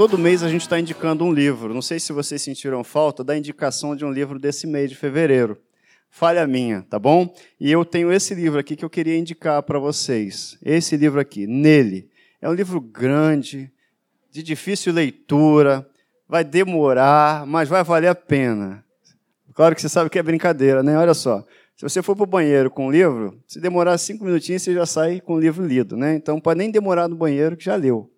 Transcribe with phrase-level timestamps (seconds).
[0.00, 1.74] todo mês a gente está indicando um livro.
[1.74, 5.58] Não sei se vocês sentiram falta da indicação de um livro desse mês de fevereiro.
[6.08, 7.30] Falha minha, tá bom?
[7.60, 10.56] E eu tenho esse livro aqui que eu queria indicar para vocês.
[10.64, 12.08] Esse livro aqui, Nele.
[12.40, 13.70] É um livro grande,
[14.30, 15.86] de difícil leitura,
[16.26, 18.82] vai demorar, mas vai valer a pena.
[19.52, 20.96] Claro que você sabe que é brincadeira, né?
[20.96, 21.44] Olha só.
[21.76, 24.86] Se você for para o banheiro com um livro, se demorar cinco minutinhos, você já
[24.86, 26.14] sai com o livro lido, né?
[26.14, 28.10] Então, pode nem demorar no banheiro, que já leu.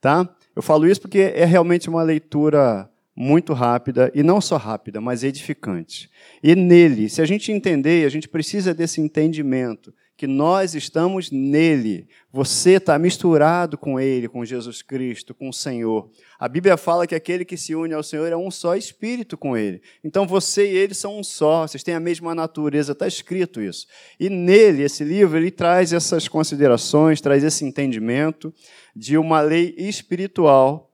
[0.00, 0.26] Tá?
[0.58, 5.22] Eu falo isso porque é realmente uma leitura muito rápida, e não só rápida, mas
[5.22, 6.10] edificante.
[6.42, 12.08] E nele, se a gente entender, a gente precisa desse entendimento, que nós estamos nele.
[12.32, 16.10] Você está misturado com ele, com Jesus Cristo, com o Senhor.
[16.40, 19.56] A Bíblia fala que aquele que se une ao Senhor é um só espírito com
[19.56, 19.80] ele.
[20.02, 23.86] Então você e ele são um só, vocês têm a mesma natureza, está escrito isso.
[24.18, 28.52] E nele, esse livro, ele traz essas considerações, traz esse entendimento
[28.98, 30.92] de uma lei espiritual.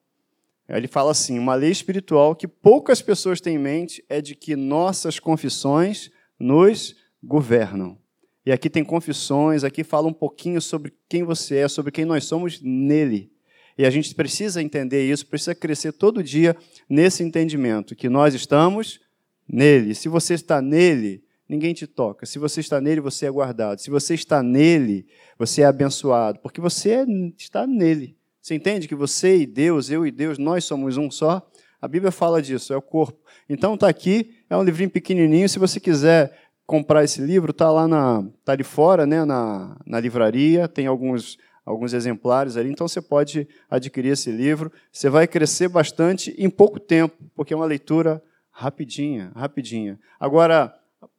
[0.69, 4.55] Ele fala assim: uma lei espiritual que poucas pessoas têm em mente é de que
[4.55, 7.99] nossas confissões nos governam.
[8.45, 12.25] E aqui tem confissões, aqui fala um pouquinho sobre quem você é, sobre quem nós
[12.25, 13.33] somos nele.
[13.77, 16.55] E a gente precisa entender isso, precisa crescer todo dia
[16.89, 19.01] nesse entendimento, que nós estamos
[19.49, 19.95] nele.
[19.95, 22.27] Se você está nele, ninguém te toca.
[22.27, 23.81] Se você está nele, você é guardado.
[23.81, 25.07] Se você está nele,
[25.39, 27.05] você é abençoado, porque você
[27.39, 28.17] está nele.
[28.41, 31.51] Você entende que você e Deus, eu e Deus, nós somos um só?
[31.81, 33.19] A Bíblia fala disso, é o corpo.
[33.49, 35.49] Então está aqui, é um livrinho pequenininho.
[35.49, 36.35] Se você quiser
[36.67, 41.39] comprar esse livro, está lá na, tá ali fora, né, na, na livraria, tem alguns,
[41.65, 44.73] alguns exemplares ali, então você pode adquirir esse livro.
[44.91, 49.99] Você vai crescer bastante em pouco tempo, porque é uma leitura rapidinha, rapidinha.
[50.19, 50.75] Agora,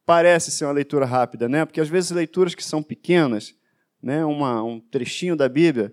[0.06, 1.66] parece ser uma leitura rápida, né?
[1.66, 3.54] Porque às vezes leituras que são pequenas,
[4.02, 5.92] né, uma, um trechinho da Bíblia,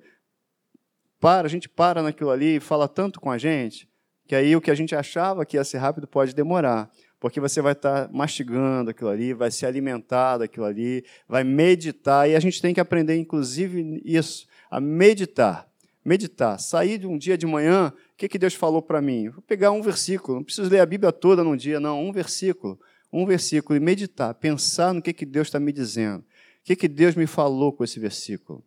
[1.20, 3.90] para, a gente para naquilo ali e fala tanto com a gente,
[4.28, 6.90] que aí o que a gente achava que ia ser rápido pode demorar
[7.24, 12.36] porque você vai estar mastigando aquilo ali, vai se alimentar daquilo ali, vai meditar, e
[12.36, 15.66] a gente tem que aprender, inclusive, isso, a meditar.
[16.04, 16.60] Meditar.
[16.60, 19.30] Sair de um dia de manhã, o que, que Deus falou para mim?
[19.30, 22.78] Vou pegar um versículo, não preciso ler a Bíblia toda num dia, não, um versículo.
[23.14, 26.20] Um versículo, e meditar, pensar no que, que Deus está me dizendo.
[26.20, 26.26] O
[26.64, 28.64] que, que Deus me falou com esse versículo?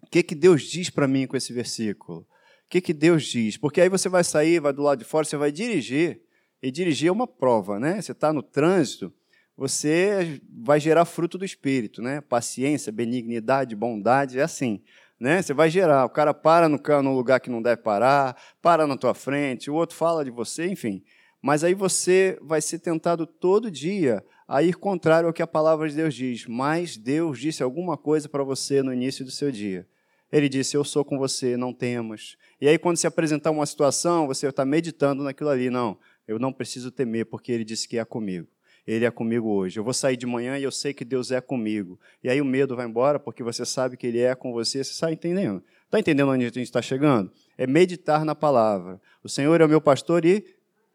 [0.00, 2.20] O que, que Deus diz para mim com esse versículo?
[2.20, 2.26] O
[2.68, 3.56] que, que Deus diz?
[3.56, 6.22] Porque aí você vai sair, vai do lado de fora, você vai dirigir,
[6.62, 8.00] e dirigir é uma prova, né?
[8.00, 9.12] Você está no trânsito,
[9.56, 12.20] você vai gerar fruto do Espírito, né?
[12.20, 14.80] Paciência, benignidade, bondade, é assim.
[15.18, 15.42] Né?
[15.42, 16.04] Você vai gerar.
[16.04, 19.74] O cara para no, no lugar que não deve parar, para na tua frente, o
[19.74, 21.02] outro fala de você, enfim.
[21.42, 25.88] Mas aí você vai ser tentado todo dia a ir contrário ao que a palavra
[25.88, 26.46] de Deus diz.
[26.46, 29.84] Mas Deus disse alguma coisa para você no início do seu dia.
[30.30, 32.36] Ele disse: Eu sou com você, não temas.
[32.60, 35.68] E aí, quando se apresentar uma situação, você está meditando naquilo ali.
[35.68, 35.98] Não,
[36.28, 38.46] eu não preciso temer, porque Ele disse que é comigo.
[38.86, 39.78] Ele é comigo hoje.
[39.78, 41.98] Eu vou sair de manhã e eu sei que Deus é comigo.
[42.22, 44.82] E aí o medo vai embora, porque você sabe que Ele é com você.
[44.82, 45.62] Você está entendendo?
[45.84, 47.30] Está entendendo onde a gente está chegando?
[47.58, 49.00] É meditar na palavra.
[49.22, 50.44] O Senhor é o meu pastor e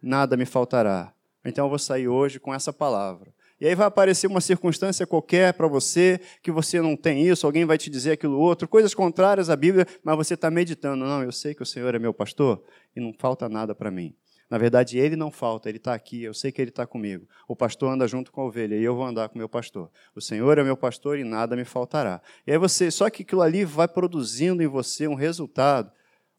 [0.08, 1.14] nada me faltará.
[1.46, 3.34] Então eu vou sair hoje com essa palavra.
[3.60, 7.66] E aí vai aparecer uma circunstância qualquer para você, que você não tem isso, alguém
[7.66, 11.04] vai te dizer aquilo outro, coisas contrárias à Bíblia, mas você está meditando.
[11.04, 12.64] Não, eu sei que o Senhor é meu pastor
[12.96, 14.14] e não falta nada para mim.
[14.50, 17.28] Na verdade, ele não falta, ele está aqui, eu sei que ele está comigo.
[17.48, 19.90] O pastor anda junto com a ovelha e eu vou andar com o meu pastor.
[20.16, 22.22] O Senhor é meu pastor e nada me faltará.
[22.46, 25.92] E aí você, só que aquilo ali vai produzindo em você um resultado,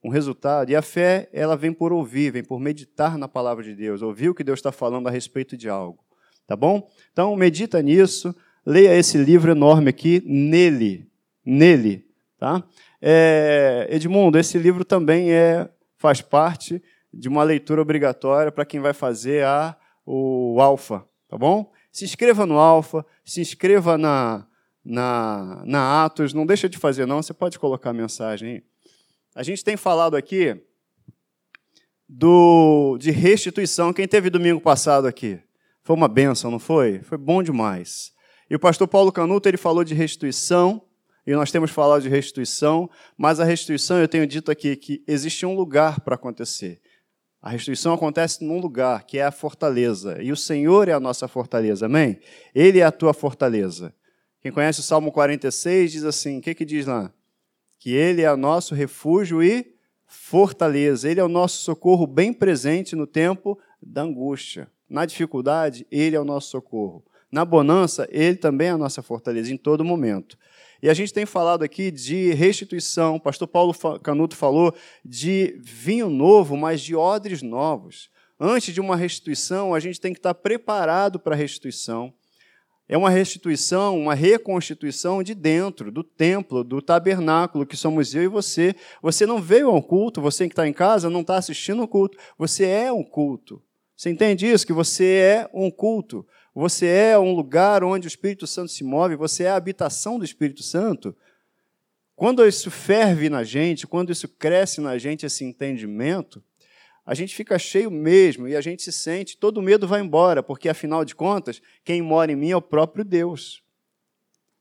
[0.02, 0.70] um resultado.
[0.70, 4.28] E a fé, ela vem por ouvir, vem por meditar na palavra de Deus, ouvir
[4.28, 5.98] o que Deus está falando a respeito de algo.
[6.46, 6.88] Tá bom?
[7.12, 11.06] Então, medita nisso, leia esse livro enorme aqui, nele,
[11.44, 12.06] nele,
[12.38, 12.64] tá?
[13.00, 16.82] É, Edmundo, esse livro também é, faz parte
[17.12, 19.76] de uma leitura obrigatória para quem vai fazer a,
[20.06, 21.70] o Alfa, tá bom?
[21.92, 24.46] Se inscreva no Alfa, se inscreva na,
[24.84, 28.62] na, na Atos, não deixa de fazer não, você pode colocar a mensagem aí.
[29.38, 30.60] A gente tem falado aqui
[32.08, 33.92] do, de restituição.
[33.92, 35.38] Quem teve domingo passado aqui?
[35.84, 37.02] Foi uma benção, não foi?
[37.04, 38.10] Foi bom demais.
[38.50, 40.82] E o pastor Paulo Canuto ele falou de restituição,
[41.24, 45.46] e nós temos falado de restituição, mas a restituição, eu tenho dito aqui que existe
[45.46, 46.80] um lugar para acontecer.
[47.40, 50.20] A restituição acontece num lugar, que é a fortaleza.
[50.20, 52.18] E o Senhor é a nossa fortaleza, amém?
[52.52, 53.94] Ele é a tua fortaleza.
[54.40, 57.14] Quem conhece o Salmo 46 diz assim: o que, que diz lá?
[57.78, 59.74] Que Ele é o nosso refúgio e
[60.06, 61.10] fortaleza.
[61.10, 64.70] Ele é o nosso socorro bem presente no tempo da angústia.
[64.88, 67.04] Na dificuldade, Ele é o nosso socorro.
[67.30, 70.36] Na bonança, Ele também é a nossa fortaleza em todo momento.
[70.82, 73.16] E a gente tem falado aqui de restituição.
[73.16, 74.74] O pastor Paulo Canuto falou
[75.04, 78.08] de vinho novo, mas de odres novos.
[78.38, 82.14] Antes de uma restituição, a gente tem que estar preparado para a restituição.
[82.88, 88.28] É uma restituição, uma reconstituição de dentro, do templo, do tabernáculo, que somos eu e
[88.28, 88.74] você.
[89.02, 92.16] Você não veio ao culto, você que está em casa não está assistindo o culto,
[92.38, 93.62] você é um culto.
[93.94, 94.66] Você entende isso?
[94.66, 96.26] Que você é um culto.
[96.54, 100.24] Você é um lugar onde o Espírito Santo se move, você é a habitação do
[100.24, 101.14] Espírito Santo.
[102.16, 106.42] Quando isso ferve na gente, quando isso cresce na gente, esse entendimento,
[107.08, 110.68] a gente fica cheio mesmo e a gente se sente, todo medo vai embora, porque
[110.68, 113.62] afinal de contas, quem mora em mim é o próprio Deus.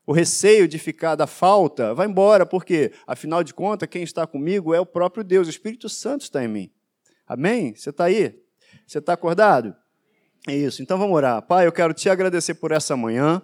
[0.06, 4.72] O receio de ficar da falta vai embora, porque afinal de contas, quem está comigo
[4.72, 6.70] é o próprio Deus, o Espírito Santo está em mim.
[7.26, 7.74] Amém?
[7.74, 8.40] Você está aí?
[8.86, 9.76] Você está acordado?
[10.48, 10.82] É isso.
[10.82, 11.42] Então vamos orar.
[11.42, 13.42] Pai, eu quero te agradecer por essa manhã.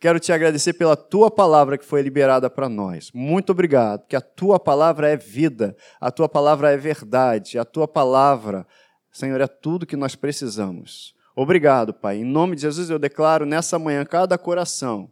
[0.00, 3.10] Quero te agradecer pela tua palavra que foi liberada para nós.
[3.14, 7.88] Muito obrigado, porque a tua palavra é vida, a tua palavra é verdade, a tua
[7.88, 8.66] palavra,
[9.12, 11.14] Senhor, é tudo que nós precisamos.
[11.36, 12.18] Obrigado, Pai.
[12.18, 15.10] Em nome de Jesus, eu declaro nessa manhã cada coração,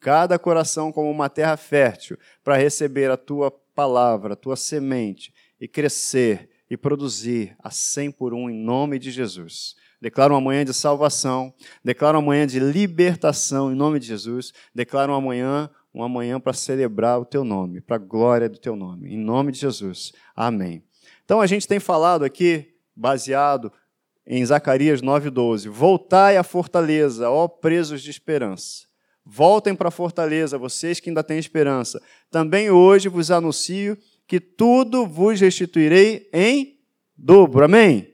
[0.00, 5.66] cada coração como uma terra fértil para receber a tua palavra, a tua semente e
[5.66, 9.76] crescer e produzir a cem por um em nome de Jesus.
[10.02, 11.54] Declaro uma manhã de salvação,
[11.84, 16.52] declaro uma manhã de libertação em nome de Jesus, declaro uma manhã, uma manhã para
[16.52, 20.12] celebrar o teu nome, para a glória do teu nome, em nome de Jesus.
[20.34, 20.82] Amém.
[21.24, 23.72] Então a gente tem falado aqui, baseado
[24.26, 28.88] em Zacarias 9:12, voltai à fortaleza, ó presos de esperança.
[29.24, 32.02] Voltem para a fortaleza, vocês que ainda têm esperança.
[32.28, 33.96] Também hoje vos anuncio
[34.26, 36.76] que tudo vos restituirei em
[37.16, 37.64] dobro.
[37.64, 38.11] Amém?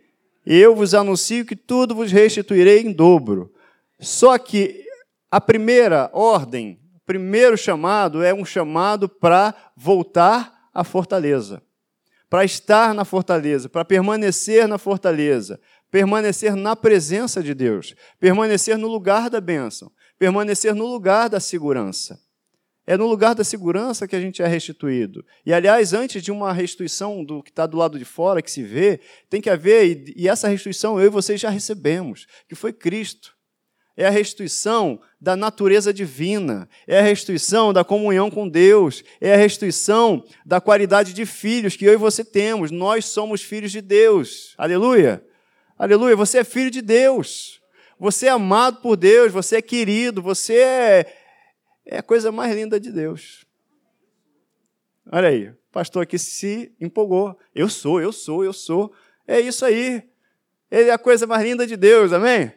[0.56, 3.52] Eu vos anuncio que tudo vos restituirei em dobro.
[4.00, 4.82] Só que
[5.30, 11.62] a primeira ordem, o primeiro chamado é um chamado para voltar à fortaleza,
[12.30, 15.60] para estar na fortaleza, para permanecer na fortaleza,
[15.90, 22.18] permanecer na presença de Deus, permanecer no lugar da bênção, permanecer no lugar da segurança.
[22.90, 25.22] É no lugar da segurança que a gente é restituído.
[25.44, 28.62] E, aliás, antes de uma restituição do que está do lado de fora, que se
[28.62, 28.98] vê,
[29.28, 33.36] tem que haver, e, essa restituição eu e vocês já recebemos, que foi Cristo.
[33.94, 39.36] É a restituição da natureza divina, é a restituição da comunhão com Deus, é a
[39.36, 42.70] restituição da qualidade de filhos que eu e você temos.
[42.70, 44.54] Nós somos filhos de Deus.
[44.56, 45.22] Aleluia!
[45.78, 46.16] Aleluia!
[46.16, 47.58] Você é filho de Deus.
[48.00, 51.17] Você é amado por Deus, você é querido, você é,
[51.88, 53.46] é a coisa mais linda de Deus.
[55.10, 57.36] Olha aí, o pastor aqui se empolgou.
[57.54, 58.92] Eu sou, eu sou, eu sou.
[59.26, 60.02] É isso aí.
[60.70, 62.52] Ele é a coisa mais linda de Deus, amém?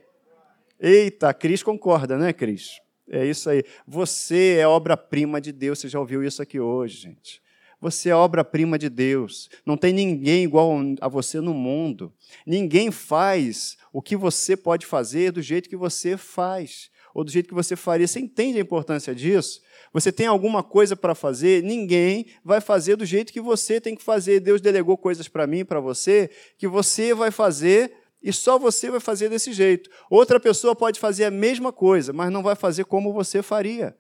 [0.78, 2.82] Eita, Cris concorda, né, Cris?
[3.10, 3.64] É isso aí.
[3.88, 5.80] Você é obra-prima de Deus.
[5.80, 7.42] Você já ouviu isso aqui hoje, gente.
[7.80, 9.50] Você é obra-prima de Deus.
[9.66, 12.14] Não tem ninguém igual a você no mundo.
[12.46, 17.48] Ninguém faz o que você pode fazer do jeito que você faz ou do jeito
[17.48, 18.08] que você faria.
[18.08, 19.62] Você entende a importância disso?
[19.94, 21.64] Você tem alguma coisa para fazer?
[21.64, 24.40] Ninguém vai fazer do jeito que você tem que fazer.
[24.40, 29.00] Deus delegou coisas para mim, para você, que você vai fazer e só você vai
[29.00, 29.90] fazer desse jeito.
[30.10, 33.98] Outra pessoa pode fazer a mesma coisa, mas não vai fazer como você faria.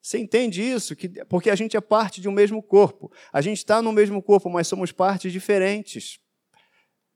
[0.00, 0.96] Você entende isso?
[0.96, 3.12] Que, porque a gente é parte de um mesmo corpo.
[3.32, 6.18] A gente está no mesmo corpo, mas somos partes diferentes.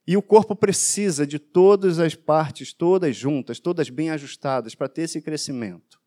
[0.07, 5.03] E o corpo precisa de todas as partes, todas juntas, todas bem ajustadas, para ter
[5.03, 5.99] esse crescimento.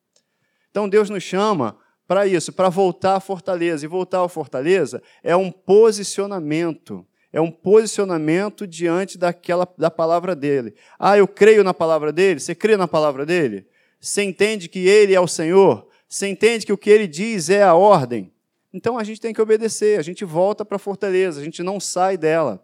[0.70, 3.86] Então Deus nos chama para isso, para voltar à fortaleza.
[3.86, 7.06] E voltar à fortaleza é um posicionamento.
[7.34, 10.74] É um posicionamento diante daquela da palavra dele.
[10.98, 12.40] Ah, eu creio na palavra dele.
[12.40, 13.68] Você crê na palavra dele?
[14.00, 15.88] Você entende que ele é o Senhor?
[16.08, 18.32] Você entende que o que ele diz é a ordem?
[18.74, 21.80] Então a gente tem que obedecer, a gente volta para a fortaleza, a gente não
[21.80, 22.64] sai dela.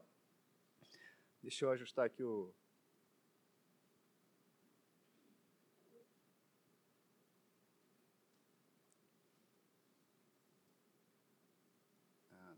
[1.43, 2.49] Deixa eu ajustar aqui o.
[12.31, 12.55] Ah,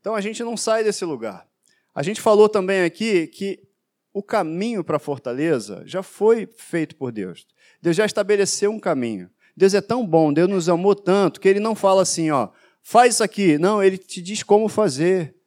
[0.00, 1.48] então a gente não sai desse lugar.
[1.92, 3.68] A gente falou também aqui que
[4.12, 7.44] o caminho para a fortaleza já foi feito por Deus.
[7.82, 9.28] Deus já estabeleceu um caminho.
[9.56, 12.50] Deus é tão bom, Deus nos amou tanto que ele não fala assim, ó,
[12.80, 13.58] faz isso aqui.
[13.58, 15.37] Não, ele te diz como fazer.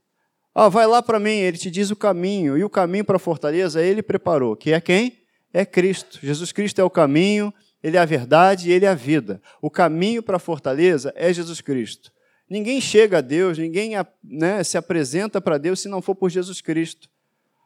[0.53, 3.20] Ah, vai lá para mim, ele te diz o caminho, e o caminho para a
[3.20, 5.20] fortaleza ele preparou, que é quem?
[5.53, 6.20] É Cristo.
[6.22, 9.41] Jesus Cristo é o caminho, ele é a verdade e ele é a vida.
[9.62, 12.12] O caminho para a fortaleza é Jesus Cristo.
[12.50, 13.93] Ninguém chega a Deus, ninguém
[14.24, 17.10] né, se apresenta para Deus se não for por Jesus Cristo.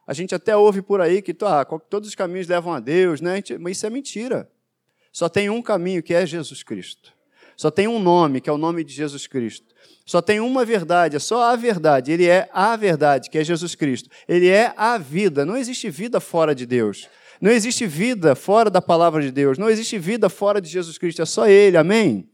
[0.06, 3.42] A gente até ouve por aí que ah, todos os caminhos levam a Deus, né?
[3.58, 4.48] mas isso é mentira.
[5.12, 7.12] Só tem um caminho, que é Jesus Cristo.
[7.56, 9.74] Só tem um nome, que é o nome de Jesus Cristo.
[10.06, 12.12] Só tem uma verdade, é só a verdade.
[12.12, 14.08] Ele é a verdade, que é Jesus Cristo.
[14.28, 15.44] Ele é a vida.
[15.44, 17.08] Não existe vida fora de Deus.
[17.40, 19.58] Não existe vida fora da palavra de Deus.
[19.58, 21.22] Não existe vida fora de Jesus Cristo.
[21.22, 21.76] É só Ele.
[21.76, 22.30] Amém?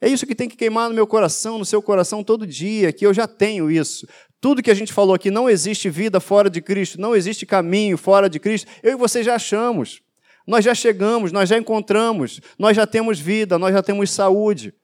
[0.00, 3.06] É isso que tem que queimar no meu coração, no seu coração todo dia, que
[3.06, 4.06] eu já tenho isso.
[4.40, 7.96] Tudo que a gente falou aqui, não existe vida fora de Cristo, não existe caminho
[7.96, 8.70] fora de Cristo.
[8.82, 10.02] Eu e você já achamos.
[10.46, 14.74] Nós já chegamos, nós já encontramos, nós já temos vida, nós já temos saúde.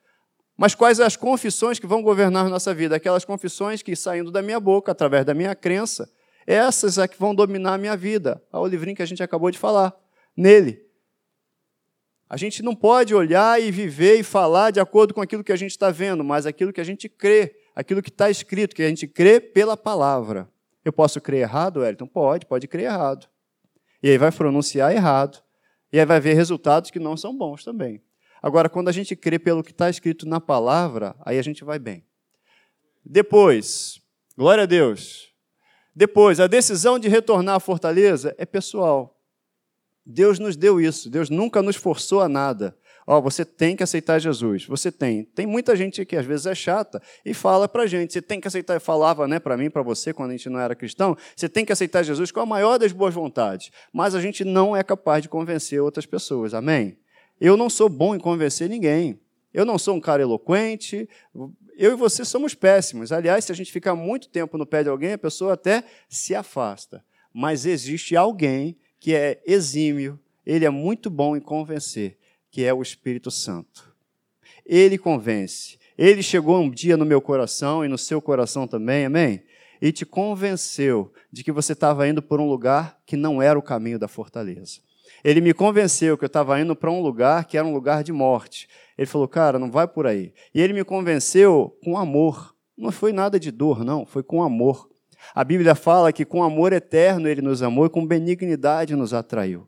[0.60, 2.94] Mas quais as confissões que vão governar nossa vida?
[2.94, 6.06] Aquelas confissões que saindo da minha boca, através da minha crença,
[6.46, 8.44] essas é que vão dominar a minha vida.
[8.52, 9.98] Olha o livrinho que a gente acabou de falar.
[10.36, 10.84] Nele.
[12.28, 15.56] A gente não pode olhar e viver e falar de acordo com aquilo que a
[15.56, 18.88] gente está vendo, mas aquilo que a gente crê, aquilo que está escrito, que a
[18.88, 20.46] gente crê pela palavra.
[20.84, 22.06] Eu posso crer errado, Wellington?
[22.06, 23.26] Pode, pode crer errado.
[24.02, 25.42] E aí vai pronunciar errado.
[25.90, 28.02] E aí vai ver resultados que não são bons também.
[28.42, 31.78] Agora, quando a gente crê pelo que está escrito na palavra, aí a gente vai
[31.78, 32.04] bem.
[33.04, 34.00] Depois,
[34.36, 35.30] glória a Deus.
[35.94, 39.20] Depois, a decisão de retornar à fortaleza é pessoal.
[40.04, 41.10] Deus nos deu isso.
[41.10, 42.76] Deus nunca nos forçou a nada.
[43.06, 44.66] Ó, oh, você tem que aceitar Jesus.
[44.66, 45.24] Você tem.
[45.24, 48.46] Tem muita gente que às vezes é chata e fala pra gente, você tem que
[48.46, 51.64] aceitar, falava, né, para mim, para você, quando a gente não era cristão, você tem
[51.64, 53.70] que aceitar Jesus com a maior das boas vontades.
[53.92, 56.54] Mas a gente não é capaz de convencer outras pessoas.
[56.54, 56.96] Amém?
[57.40, 59.18] Eu não sou bom em convencer ninguém.
[59.52, 61.08] Eu não sou um cara eloquente.
[61.76, 63.10] Eu e você somos péssimos.
[63.10, 66.34] Aliás, se a gente ficar muito tempo no pé de alguém, a pessoa até se
[66.34, 67.04] afasta.
[67.32, 72.18] Mas existe alguém que é exímio, ele é muito bom em convencer,
[72.50, 73.94] que é o Espírito Santo.
[74.66, 75.78] Ele convence.
[75.96, 79.42] Ele chegou um dia no meu coração e no seu coração também, amém?
[79.80, 83.62] E te convenceu de que você estava indo por um lugar que não era o
[83.62, 84.80] caminho da fortaleza.
[85.22, 88.12] Ele me convenceu que eu estava indo para um lugar que era um lugar de
[88.12, 88.68] morte.
[88.96, 90.32] Ele falou, cara, não vai por aí.
[90.54, 92.54] E ele me convenceu com amor.
[92.76, 94.88] Não foi nada de dor, não, foi com amor.
[95.34, 99.66] A Bíblia fala que com amor eterno ele nos amou e com benignidade nos atraiu.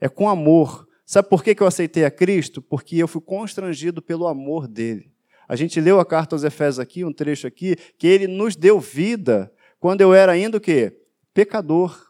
[0.00, 0.88] É com amor.
[1.04, 2.62] Sabe por que eu aceitei a Cristo?
[2.62, 5.10] Porque eu fui constrangido pelo amor dele.
[5.48, 8.78] A gente leu a carta aos Efésios aqui, um trecho aqui, que ele nos deu
[8.78, 10.96] vida quando eu era ainda o quê?
[11.34, 12.09] Pecador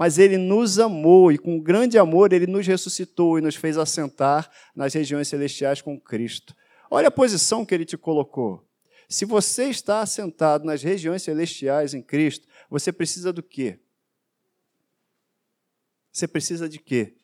[0.00, 4.50] mas ele nos amou e com grande amor ele nos ressuscitou e nos fez assentar
[4.74, 6.56] nas regiões celestiais com Cristo.
[6.90, 8.66] Olha a posição que ele te colocou.
[9.10, 13.78] Se você está assentado nas regiões celestiais em Cristo, você precisa do quê?
[16.10, 17.18] Você precisa de quê?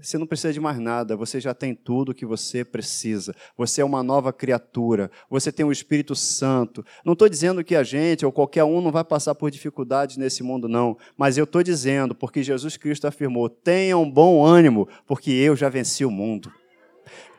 [0.00, 3.34] Você não precisa de mais nada, você já tem tudo o que você precisa.
[3.56, 6.84] Você é uma nova criatura, você tem o Espírito Santo.
[7.02, 10.42] Não estou dizendo que a gente ou qualquer um não vai passar por dificuldades nesse
[10.42, 10.98] mundo, não.
[11.16, 15.70] Mas eu estou dizendo, porque Jesus Cristo afirmou: tenha um bom ânimo, porque eu já
[15.70, 16.52] venci o mundo.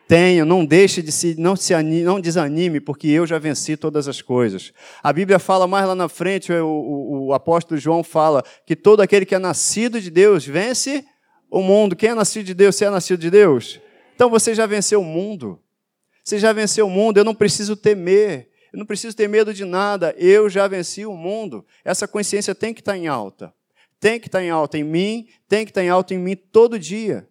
[0.08, 4.08] Tenha, não deixe de se, não se anime, não desanime, porque eu já venci todas
[4.08, 4.72] as coisas.
[5.00, 9.00] A Bíblia fala mais lá na frente, o, o, o apóstolo João fala que todo
[9.00, 11.04] aquele que é nascido de Deus vence
[11.50, 11.96] o mundo.
[11.96, 13.80] Quem é nascido de Deus, você é nascido de Deus?
[14.14, 15.60] Então você já venceu o mundo.
[16.24, 18.50] Você já venceu o mundo, eu não preciso temer.
[18.72, 21.64] Eu não preciso ter medo de nada, eu já venci o mundo.
[21.84, 23.52] Essa consciência tem que estar em alta.
[23.98, 26.78] Tem que estar em alta em mim, tem que estar em alta em mim todo
[26.78, 27.28] dia.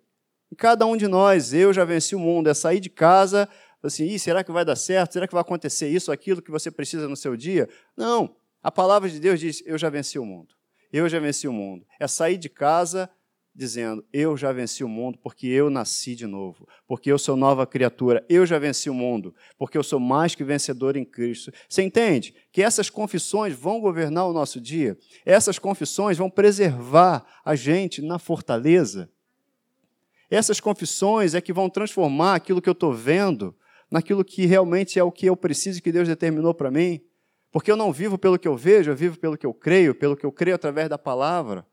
[0.51, 2.49] Em cada um de nós, eu já venci o mundo.
[2.49, 3.47] É sair de casa,
[3.83, 5.13] assim, será que vai dar certo?
[5.13, 7.69] Será que vai acontecer isso, aquilo que você precisa no seu dia?
[7.95, 8.35] Não.
[8.63, 10.55] A palavra de Deus diz: Eu já venci o mundo.
[10.91, 11.85] Eu já venci o mundo.
[11.99, 13.09] É sair de casa
[13.57, 17.65] dizendo: Eu já venci o mundo porque eu nasci de novo, porque eu sou nova
[17.65, 21.51] criatura, eu já venci o mundo, porque eu sou mais que vencedor em Cristo.
[21.67, 24.95] Você entende que essas confissões vão governar o nosso dia?
[25.25, 29.09] Essas confissões vão preservar a gente na fortaleza?
[30.29, 33.55] Essas confissões é que vão transformar aquilo que eu estou vendo
[33.89, 37.01] naquilo que realmente é o que eu preciso que Deus determinou para mim?
[37.51, 40.15] Porque eu não vivo pelo que eu vejo, eu vivo pelo que eu creio, pelo
[40.15, 41.65] que eu creio através da palavra.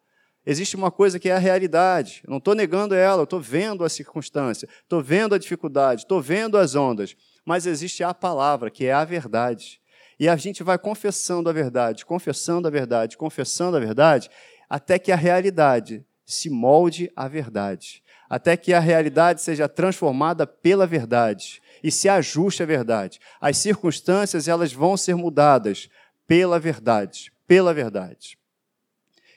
[0.46, 2.20] Existe uma coisa que é a realidade.
[2.24, 6.58] Eu não estou negando ela, estou vendo a circunstância, estou vendo a dificuldade, estou vendo
[6.58, 7.16] as ondas.
[7.44, 9.80] Mas existe a palavra, que é a verdade.
[10.18, 14.30] E a gente vai confessando a verdade, confessando a verdade, confessando a verdade,
[14.68, 18.02] até que a realidade se molde à verdade.
[18.28, 23.18] Até que a realidade seja transformada pela verdade e se ajuste à verdade.
[23.40, 25.88] As circunstâncias elas vão ser mudadas
[26.26, 28.38] pela verdade, pela verdade.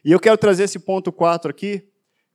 [0.07, 1.83] E eu quero trazer esse ponto 4 aqui,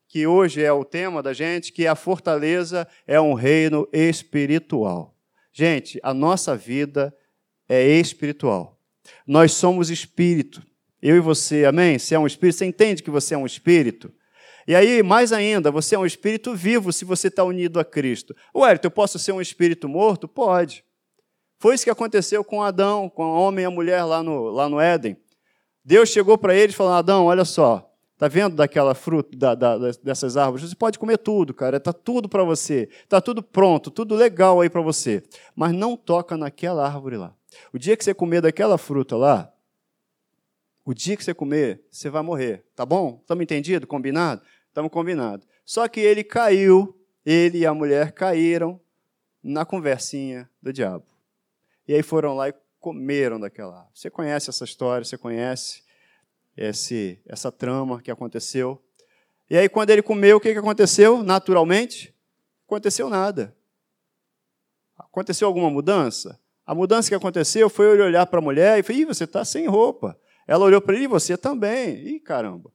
[0.06, 5.16] que hoje é o tema da gente, que é a fortaleza é um reino espiritual.
[5.54, 7.16] Gente, a nossa vida
[7.66, 8.78] é espiritual.
[9.26, 10.62] Nós somos espírito.
[11.00, 11.98] Eu e você, amém?
[11.98, 14.12] Você é um espírito, você entende que você é um espírito?
[14.68, 18.36] E aí, mais ainda, você é um espírito vivo se você está unido a Cristo.
[18.54, 20.28] Ué, eu posso ser um espírito morto?
[20.28, 20.84] Pode.
[21.58, 24.68] Foi isso que aconteceu com Adão, com o homem e a mulher lá no, lá
[24.68, 25.16] no Éden.
[25.84, 30.36] Deus chegou para eles falou: Adão, olha só, Está vendo daquela fruta, da, da, dessas
[30.36, 30.68] árvores?
[30.68, 31.78] Você pode comer tudo, cara.
[31.78, 32.88] Está tudo para você.
[33.02, 35.24] Está tudo pronto, tudo legal aí para você.
[35.56, 37.34] Mas não toca naquela árvore lá.
[37.72, 39.52] O dia que você comer daquela fruta lá,
[40.84, 42.64] o dia que você comer, você vai morrer.
[42.76, 43.18] Tá bom?
[43.20, 43.88] Estamos entendidos?
[43.88, 44.40] Combinado?
[44.68, 45.44] Estamos combinados.
[45.64, 46.96] Só que ele caiu,
[47.26, 48.80] ele e a mulher caíram
[49.42, 51.06] na conversinha do diabo.
[51.88, 53.92] E aí foram lá e comeram daquela árvore.
[53.94, 55.84] Você conhece essa história, você conhece
[56.56, 58.82] esse, essa trama que aconteceu.
[59.48, 61.22] E aí, quando ele comeu, o que, que aconteceu?
[61.22, 62.12] Naturalmente,
[62.66, 63.56] aconteceu nada.
[64.98, 66.40] Aconteceu alguma mudança?
[66.66, 69.68] A mudança que aconteceu foi ele olhar para a mulher e falar: você está sem
[69.68, 70.18] roupa.
[70.46, 72.16] Ela olhou para ele e você também.
[72.16, 72.72] Ih, caramba.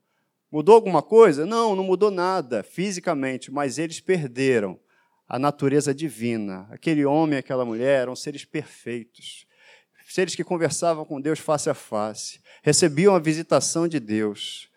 [0.50, 1.46] Mudou alguma coisa?
[1.46, 4.80] Não, não mudou nada fisicamente, mas eles perderam
[5.28, 6.66] a natureza divina.
[6.72, 9.47] Aquele homem e aquela mulher eram seres perfeitos
[10.08, 14.70] seres que conversavam com Deus face a face, recebiam a visitação de Deus,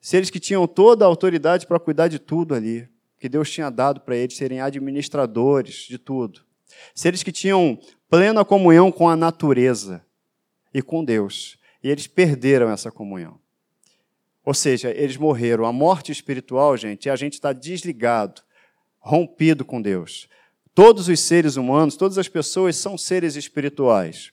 [0.00, 4.00] seres que tinham toda a autoridade para cuidar de tudo ali, que Deus tinha dado
[4.00, 6.40] para eles serem administradores de tudo,
[6.94, 7.78] seres que tinham
[8.10, 10.04] plena comunhão com a natureza
[10.74, 13.40] e com Deus, e eles perderam essa comunhão.
[14.44, 15.64] Ou seja, eles morreram.
[15.64, 18.42] A morte espiritual, gente, é a gente está desligado,
[18.98, 20.28] rompido com Deus.
[20.74, 24.32] Todos os seres humanos, todas as pessoas são seres espirituais.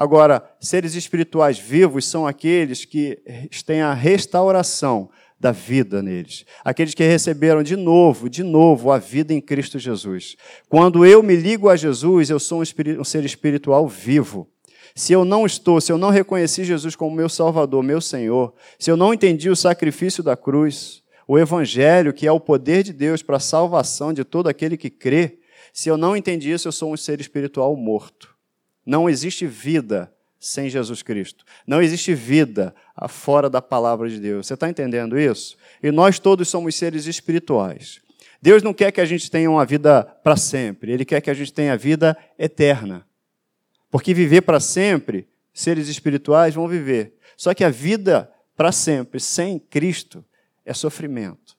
[0.00, 3.18] Agora, seres espirituais vivos são aqueles que
[3.66, 6.46] têm a restauração da vida neles.
[6.64, 10.38] Aqueles que receberam de novo, de novo, a vida em Cristo Jesus.
[10.70, 14.48] Quando eu me ligo a Jesus, eu sou um, ser espiritual vivo.
[14.94, 18.90] Se eu não estou, se eu não reconheci Jesus como meu Salvador, meu Senhor, se
[18.90, 23.22] eu não entendi o sacrifício da cruz, o Evangelho, que é o poder de Deus
[23.22, 25.40] para a salvação de todo aquele que crê,
[25.74, 28.39] se eu não entendi isso, eu sou um ser espiritual morto.
[28.84, 31.44] Não existe vida sem Jesus Cristo.
[31.66, 32.74] Não existe vida
[33.08, 34.46] fora da palavra de Deus.
[34.46, 35.56] Você está entendendo isso?
[35.82, 38.00] E nós todos somos seres espirituais.
[38.40, 41.34] Deus não quer que a gente tenha uma vida para sempre, Ele quer que a
[41.34, 43.06] gente tenha vida eterna.
[43.90, 47.14] Porque viver para sempre, seres espirituais vão viver.
[47.36, 50.24] Só que a vida para sempre, sem Cristo,
[50.64, 51.56] é sofrimento.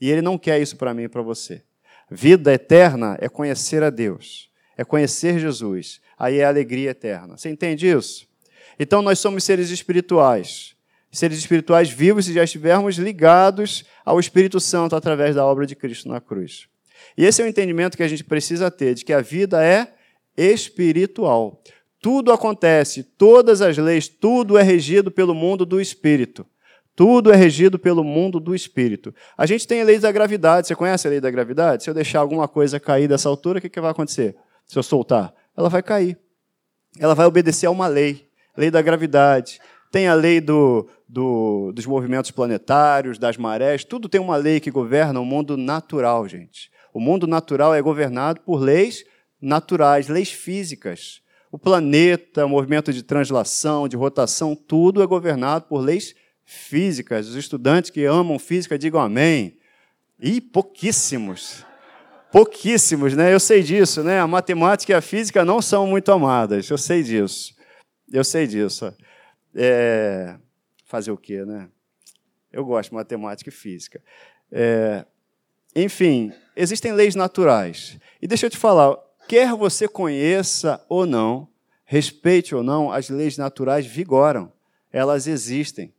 [0.00, 1.62] E Ele não quer isso para mim e para você.
[2.10, 7.36] Vida eterna é conhecer a Deus, é conhecer Jesus, aí é alegria eterna.
[7.36, 8.26] Você entende isso?
[8.78, 10.74] Então nós somos seres espirituais.
[11.12, 16.08] Seres espirituais vivos se já estivermos ligados ao Espírito Santo através da obra de Cristo
[16.08, 16.66] na cruz.
[17.16, 19.94] E esse é o entendimento que a gente precisa ter, de que a vida é
[20.36, 21.62] espiritual.
[22.00, 26.44] Tudo acontece, todas as leis, tudo é regido pelo mundo do Espírito.
[26.96, 29.14] Tudo é regido pelo mundo do Espírito.
[29.36, 30.66] A gente tem a lei da gravidade.
[30.66, 31.82] Você conhece a lei da gravidade?
[31.82, 34.36] Se eu deixar alguma coisa cair dessa altura, o que, que vai acontecer?
[34.66, 35.34] Se eu soltar?
[35.56, 36.18] Ela vai cair.
[36.98, 39.60] Ela vai obedecer a uma lei, lei da gravidade.
[39.90, 44.70] Tem a lei do, do, dos movimentos planetários, das marés, tudo tem uma lei que
[44.70, 46.70] governa o mundo natural, gente.
[46.92, 49.04] O mundo natural é governado por leis
[49.40, 51.20] naturais, leis físicas.
[51.50, 56.14] O planeta, o movimento de translação, de rotação, tudo é governado por leis
[56.44, 57.28] físicas.
[57.28, 59.56] Os estudantes que amam física digam amém.
[60.18, 61.64] E pouquíssimos
[62.34, 63.32] Pouquíssimos, né?
[63.32, 64.18] Eu sei disso, né?
[64.18, 66.68] A matemática e a física não são muito amadas.
[66.68, 67.54] Eu sei disso.
[68.12, 68.92] Eu sei disso.
[69.54, 70.36] É...
[70.84, 71.68] Fazer o quê, né?
[72.52, 74.02] Eu gosto de matemática e física.
[74.50, 75.04] É...
[75.76, 78.00] Enfim, existem leis naturais.
[78.20, 78.96] E deixa eu te falar,
[79.28, 81.46] quer você conheça ou não,
[81.84, 84.52] respeite ou não, as leis naturais vigoram.
[84.92, 85.94] Elas existem.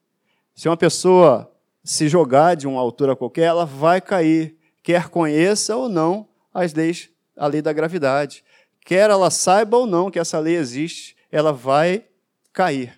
[0.54, 1.50] Se uma pessoa
[1.82, 7.10] se jogar de uma altura qualquer, ela vai cair quer conheça ou não as leis,
[7.36, 8.43] a lei da gravidade.
[8.86, 12.06] Quer ela saiba ou não que essa lei existe, ela vai
[12.54, 12.93] cair.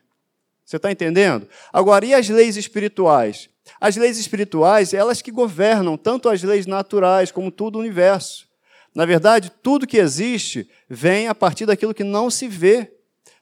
[0.66, 1.48] Você está entendendo?
[1.72, 3.50] Agora, e as leis espirituais?
[3.80, 8.46] As leis espirituais, elas que governam tanto as leis naturais como todo o universo.
[8.94, 12.92] Na verdade, tudo que existe vem a partir daquilo que não se vê.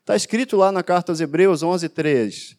[0.01, 2.55] Está escrito lá na carta aos Hebreus 11, 3.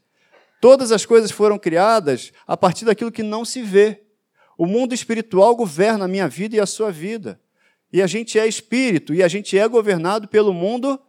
[0.61, 4.03] Todas as coisas foram criadas a partir daquilo que não se vê.
[4.57, 7.41] O mundo espiritual governa a minha vida e a sua vida.
[7.93, 11.01] E a gente é espírito, e a gente é governado pelo mundo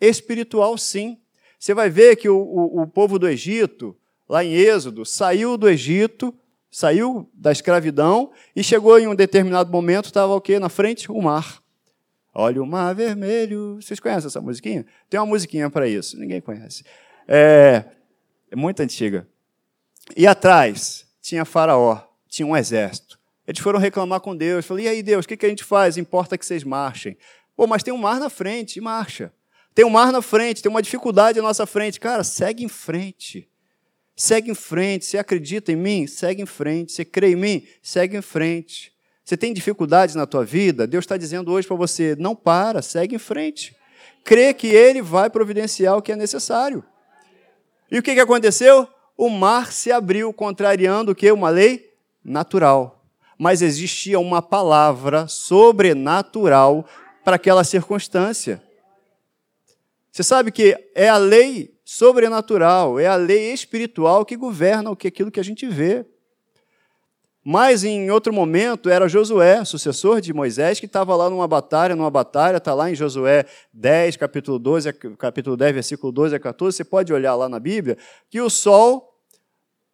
[0.00, 1.18] espiritual, sim.
[1.58, 3.96] Você vai ver que o, o, o povo do Egito,
[4.28, 6.34] lá em Êxodo, saiu do Egito,
[6.70, 10.58] saiu da escravidão e chegou em um determinado momento, estava o quê?
[10.58, 11.10] Na frente?
[11.10, 11.62] O mar.
[12.34, 13.76] Olha o mar vermelho.
[13.80, 14.84] Vocês conhecem essa musiquinha?
[15.08, 16.84] Tem uma musiquinha para isso, ninguém conhece.
[17.26, 17.84] É,
[18.50, 19.26] é muito antiga.
[20.14, 22.02] E atrás tinha Faraó
[22.36, 23.18] tinha um exército.
[23.46, 24.66] Eles foram reclamar com Deus.
[24.66, 25.96] Falei, e aí, Deus, o que, que a gente faz?
[25.96, 27.16] Importa que vocês marchem.
[27.56, 29.32] Pô, mas tem um mar na frente, e marcha.
[29.74, 32.00] Tem um mar na frente, tem uma dificuldade na nossa frente.
[32.00, 33.48] Cara, segue em frente.
[34.14, 35.06] Segue em frente.
[35.06, 36.06] Você acredita em mim?
[36.06, 36.92] Segue em frente.
[36.92, 37.66] Você crê em mim?
[37.82, 38.92] Segue em frente.
[39.24, 40.86] Você tem dificuldades na tua vida?
[40.86, 43.76] Deus está dizendo hoje para você: não para, segue em frente.
[44.24, 46.84] Crê que Ele vai providenciar o que é necessário.
[47.90, 48.88] E o que, que aconteceu?
[49.16, 51.30] O mar se abriu, contrariando o que?
[51.30, 51.95] Uma lei
[52.26, 53.04] natural.
[53.38, 56.84] Mas existia uma palavra sobrenatural
[57.24, 58.62] para aquela circunstância.
[60.10, 65.08] Você sabe que é a lei sobrenatural, é a lei espiritual que governa o que
[65.08, 66.04] aquilo que a gente vê.
[67.44, 72.10] Mas em outro momento era Josué, sucessor de Moisés, que estava lá numa batalha, numa
[72.10, 76.84] batalha, está lá em Josué 10, capítulo 12, capítulo 10, versículo 12 a 14, você
[76.84, 77.96] pode olhar lá na Bíblia,
[78.28, 79.15] que o sol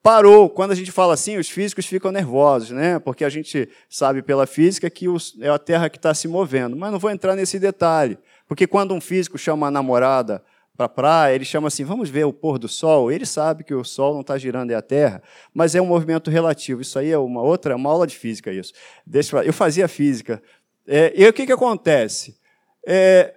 [0.02, 0.50] parou.
[0.50, 2.98] Quando a gente fala assim, os físicos ficam nervosos, né?
[2.98, 5.06] Porque a gente sabe pela física que
[5.40, 6.76] é a Terra que está se movendo.
[6.76, 8.18] Mas não vou entrar nesse detalhe.
[8.48, 10.42] Porque quando um físico chama a namorada
[10.76, 13.12] para a praia, ele chama assim: vamos ver o pôr do sol.
[13.12, 15.22] Ele sabe que o sol não está girando é a Terra,
[15.54, 16.82] mas é um movimento relativo.
[16.82, 18.72] Isso aí é uma outra, uma aula de física isso.
[19.06, 20.42] Deixa eu fazer física.
[20.86, 22.36] É, e o que, que acontece?
[22.84, 23.34] É,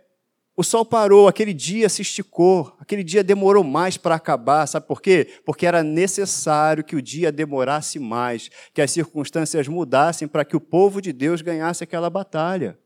[0.58, 5.02] o sol parou, aquele dia se esticou, aquele dia demorou mais para acabar, sabe por
[5.02, 5.28] quê?
[5.46, 10.62] Porque era necessário que o dia demorasse mais, que as circunstâncias mudassem para que o
[10.62, 12.80] povo de Deus ganhasse aquela batalha.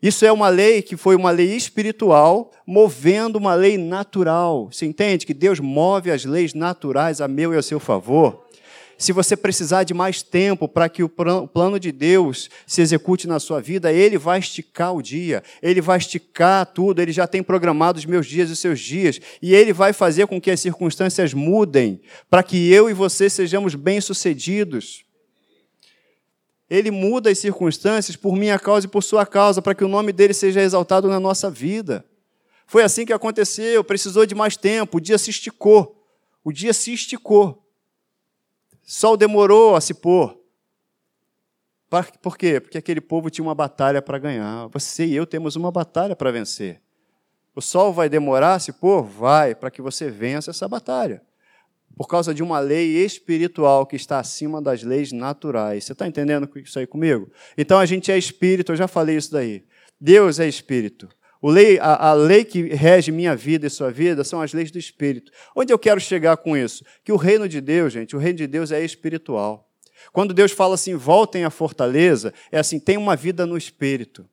[0.00, 4.70] Isso é uma lei que foi uma lei espiritual movendo uma lei natural.
[4.70, 8.45] Você entende que Deus move as leis naturais a meu e a seu favor?
[8.98, 13.38] Se você precisar de mais tempo para que o plano de Deus se execute na
[13.38, 17.98] sua vida, Ele vai esticar o dia, Ele vai esticar tudo, Ele já tem programado
[17.98, 21.34] os meus dias e os seus dias, e Ele vai fazer com que as circunstâncias
[21.34, 25.04] mudem, para que eu e você sejamos bem-sucedidos.
[26.68, 30.10] Ele muda as circunstâncias por minha causa e por sua causa, para que o nome
[30.10, 32.02] dele seja exaltado na nossa vida.
[32.66, 35.94] Foi assim que aconteceu, precisou de mais tempo, o dia se esticou.
[36.42, 37.65] O dia se esticou.
[38.86, 40.40] Sol demorou a se pôr.
[42.22, 42.58] Por quê?
[42.58, 44.68] Porque aquele povo tinha uma batalha para ganhar.
[44.68, 46.80] Você e eu temos uma batalha para vencer.
[47.54, 49.02] O sol vai demorar a se pôr?
[49.02, 51.22] Vai, para que você vença essa batalha
[51.96, 55.84] por causa de uma lei espiritual que está acima das leis naturais.
[55.84, 57.32] Você está entendendo isso aí comigo?
[57.56, 59.64] Então a gente é espírito, eu já falei isso daí.
[59.98, 61.08] Deus é espírito.
[61.42, 64.78] Lei, a, a, lei que rege minha vida e sua vida são as leis do
[64.78, 65.30] Espírito.
[65.54, 66.84] Onde eu quero chegar com isso?
[67.04, 69.68] Que o reino de Deus, gente, o reino de Deus é espiritual.
[70.12, 74.26] Quando Deus fala assim, voltem à fortaleza, é assim, tem uma vida no Espírito.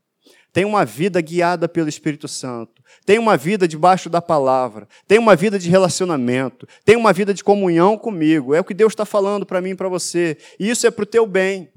[0.51, 5.35] Tem uma vida guiada pelo Espírito Santo tem uma vida debaixo da palavra, tem uma
[5.35, 8.53] vida de relacionamento, tem uma vida de comunhão comigo.
[8.53, 10.37] É o que Deus está falando para mim e para você.
[10.59, 11.69] E isso é para o teu bem,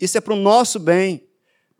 [0.00, 1.25] isso é para o nosso bem.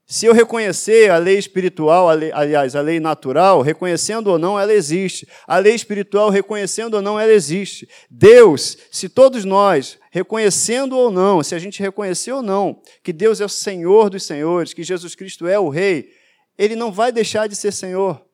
[0.09, 4.59] Se eu reconhecer a lei espiritual, a lei, aliás, a lei natural, reconhecendo ou não,
[4.59, 5.27] ela existe.
[5.49, 7.89] A lei espiritual, reconhecendo ou não, ela existe.
[8.09, 13.41] Deus, se todos nós, reconhecendo ou não, se a gente reconhecer ou não, que Deus
[13.41, 16.13] é o Senhor dos senhores, que Jesus Cristo é o Rei,
[16.57, 18.25] ele não vai deixar de ser Senhor.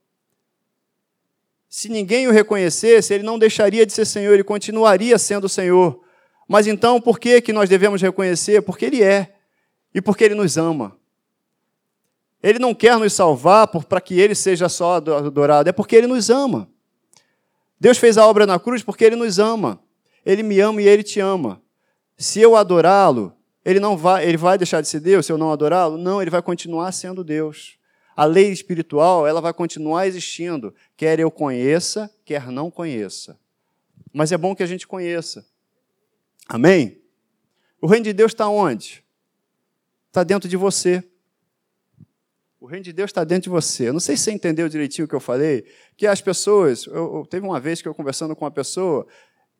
[1.71, 6.03] Se ninguém o reconhecesse, ele não deixaria de ser Senhor, ele continuaria sendo Senhor.
[6.47, 8.61] Mas então, por que, que nós devemos reconhecer?
[8.61, 9.37] Porque Ele é
[9.95, 11.01] e porque Ele nos ama.
[12.43, 16.29] Ele não quer nos salvar para que Ele seja só adorado, é porque Ele nos
[16.29, 16.69] ama.
[17.79, 19.81] Deus fez a obra na cruz porque Ele nos ama.
[20.25, 21.63] Ele me ama e Ele te ama.
[22.17, 25.53] Se eu adorá-lo, ele não vai, ele vai deixar de ser Deus se eu não
[25.53, 25.97] adorá-lo?
[25.97, 27.79] Não, ele vai continuar sendo Deus.
[28.15, 33.39] A lei espiritual, ela vai continuar existindo, quer eu conheça, quer não conheça.
[34.13, 35.47] Mas é bom que a gente conheça.
[36.49, 37.01] Amém?
[37.81, 39.03] O reino de Deus está onde?
[40.09, 41.03] Está dentro de você.
[42.63, 43.89] O reino de Deus está dentro de você.
[43.89, 45.65] Eu não sei se você entendeu direitinho o que eu falei,
[45.97, 46.87] que as pessoas.
[46.87, 49.05] Eu, eu, teve uma vez que eu conversando com uma pessoa,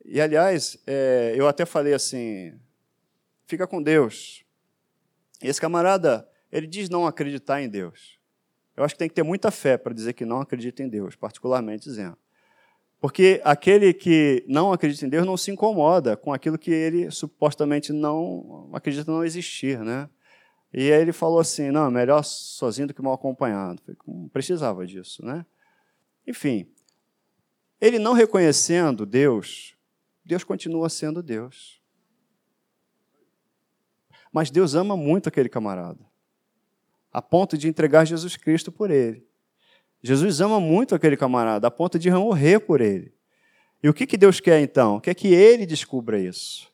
[0.05, 2.57] e aliás, é, eu até falei assim:
[3.45, 4.45] fica com Deus.
[5.43, 8.17] E esse camarada, ele diz não acreditar em Deus.
[8.73, 11.13] Eu acho que tem que ter muita fé para dizer que não acredita em Deus,
[11.13, 12.17] particularmente dizendo.
[13.01, 17.91] Porque aquele que não acredita em Deus não se incomoda com aquilo que ele supostamente
[17.91, 20.07] não acredita não existir, né?
[20.73, 23.81] E aí ele falou assim, não, melhor sozinho do que mal acompanhado.
[24.07, 25.45] Não precisava disso, né?
[26.25, 26.67] Enfim,
[27.79, 29.75] ele não reconhecendo Deus,
[30.25, 31.81] Deus continua sendo Deus.
[34.31, 36.03] Mas Deus ama muito aquele camarada
[37.13, 39.23] a ponto de entregar Jesus Cristo por ele.
[40.01, 43.13] Jesus ama muito aquele camarada, a ponto de morrer por ele.
[43.81, 44.99] E o que, que Deus quer então?
[44.99, 46.72] Quer que ele descubra isso.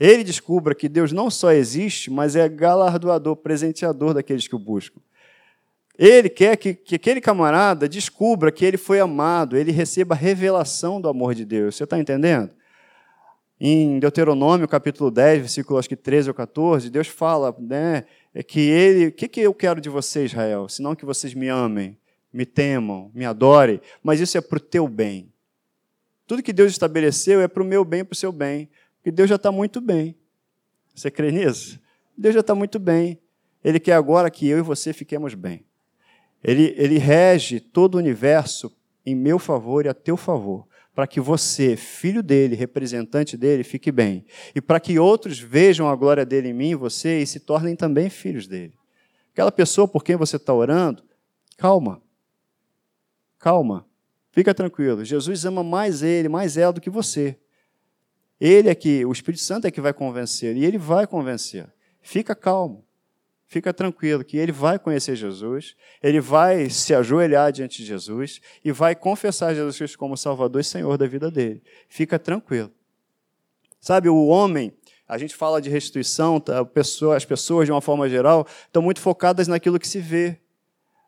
[0.00, 4.98] Ele descubra que Deus não só existe, mas é galardoador, presenteador daqueles que o buscam.
[5.98, 10.98] Ele quer que, que aquele camarada descubra que ele foi amado, ele receba a revelação
[10.98, 11.76] do amor de Deus.
[11.76, 12.50] Você está entendendo?
[13.60, 18.58] Em Deuteronômio, capítulo 10, versículo acho que 13 ou 14, Deus fala né, é que
[18.58, 19.08] ele.
[19.08, 20.66] O que, que eu quero de você, Israel?
[20.70, 21.98] Senão que vocês me amem,
[22.32, 25.30] me temam, me adorem, mas isso é para o teu bem.
[26.26, 28.70] Tudo que Deus estabeleceu é para o meu bem, para o seu bem.
[29.00, 30.14] Porque Deus já está muito bem.
[30.94, 31.80] Você crê nisso?
[32.16, 33.18] Deus já está muito bem.
[33.64, 35.64] Ele quer agora que eu e você fiquemos bem.
[36.44, 41.20] Ele, ele rege todo o universo em meu favor e a teu favor, para que
[41.20, 44.24] você, filho dele, representante dele, fique bem.
[44.54, 47.74] E para que outros vejam a glória dele em mim e você e se tornem
[47.74, 48.74] também filhos dele.
[49.32, 51.02] Aquela pessoa por quem você está orando,
[51.56, 52.02] calma.
[53.38, 53.86] Calma.
[54.32, 55.04] Fica tranquilo.
[55.04, 57.38] Jesus ama mais ele, mais ela do que você.
[58.40, 61.66] Ele é que, o Espírito Santo é que vai convencer, e ele vai convencer.
[62.00, 62.84] Fica calmo
[63.50, 68.70] fica tranquilo que ele vai conhecer Jesus, ele vai se ajoelhar diante de Jesus e
[68.70, 71.60] vai confessar Jesus Cristo como Salvador e Senhor da vida dele.
[71.88, 72.70] Fica tranquilo.
[73.80, 74.72] Sabe, o homem,
[75.08, 76.60] a gente fala de restituição, tá?
[77.16, 80.38] as pessoas, de uma forma geral, estão muito focadas naquilo que se vê,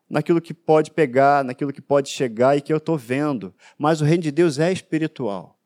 [0.09, 3.55] naquilo que pode pegar, naquilo que pode chegar e que eu estou vendo.
[3.77, 5.57] Mas o reino de Deus é espiritual.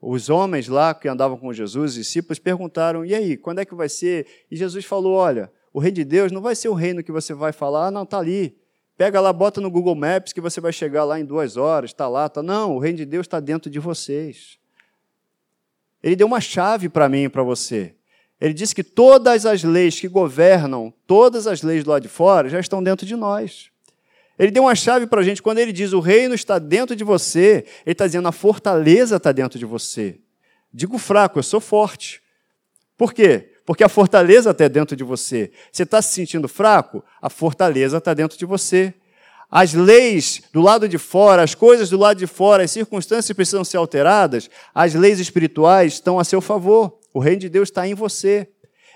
[0.00, 3.74] Os homens lá que andavam com Jesus, os discípulos, perguntaram: e aí, quando é que
[3.74, 4.26] vai ser?
[4.50, 7.34] E Jesus falou: olha, o reino de Deus não vai ser o reino que você
[7.34, 8.56] vai falar, ah, não, está ali.
[8.96, 12.08] Pega lá, bota no Google Maps que você vai chegar lá em duas horas, está
[12.08, 12.42] lá, está.
[12.42, 14.58] Não, o reino de Deus está dentro de vocês.
[16.02, 17.94] Ele deu uma chave para mim e para você.
[18.40, 22.48] Ele disse que todas as leis que governam, todas as leis do lado de fora,
[22.48, 23.70] já estão dentro de nós.
[24.38, 25.42] Ele deu uma chave para a gente.
[25.42, 29.32] Quando ele diz o reino está dentro de você, ele está dizendo a fortaleza está
[29.32, 30.18] dentro de você.
[30.72, 32.22] Digo fraco, eu sou forte.
[32.96, 33.54] Por quê?
[33.64, 35.50] Porque a fortaleza está dentro de você.
[35.72, 37.04] Você está se sentindo fraco?
[37.20, 38.94] A fortaleza está dentro de você.
[39.50, 43.64] As leis do lado de fora, as coisas do lado de fora, as circunstâncias precisam
[43.64, 46.98] ser alteradas, as leis espirituais estão a seu favor.
[47.14, 48.48] O reino de Deus está em você.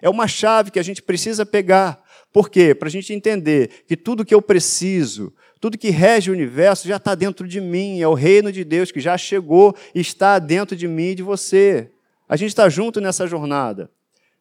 [0.03, 2.03] É uma chave que a gente precisa pegar.
[2.33, 2.75] Por quê?
[2.75, 6.97] Para a gente entender que tudo que eu preciso, tudo que rege o universo já
[6.97, 10.75] está dentro de mim, é o reino de Deus que já chegou e está dentro
[10.75, 11.93] de mim e de você.
[12.29, 13.88] A gente está junto nessa jornada.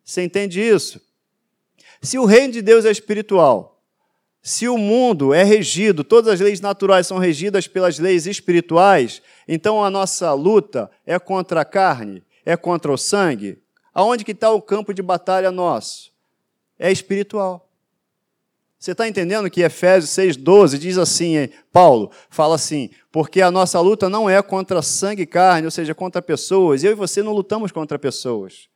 [0.04, 1.00] Você entende isso?
[2.02, 3.80] Se o reino de Deus é espiritual,
[4.42, 9.84] se o mundo é regido, todas as leis naturais são regidas pelas leis espirituais, então
[9.84, 13.61] a nossa luta é contra a carne, é contra o sangue.
[13.94, 16.12] Aonde que está o campo de batalha nosso?
[16.80, 17.68] É espiritual.
[18.82, 24.10] Você está entendendo que Efésios 6,12 diz assim, Paulo fala assim, porque a nossa luta
[24.10, 26.84] não é contra sangue e carne, ou seja, contra pessoas.
[26.84, 28.68] Eu e você não lutamos contra pessoas.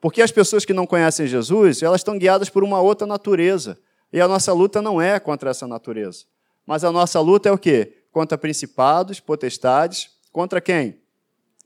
[0.00, 3.78] Porque as pessoas que não conhecem Jesus, elas estão guiadas por uma outra natureza.
[4.10, 6.24] E a nossa luta não é contra essa natureza.
[6.66, 7.98] Mas a nossa luta é o quê?
[8.10, 10.99] Contra principados, potestades, contra quem?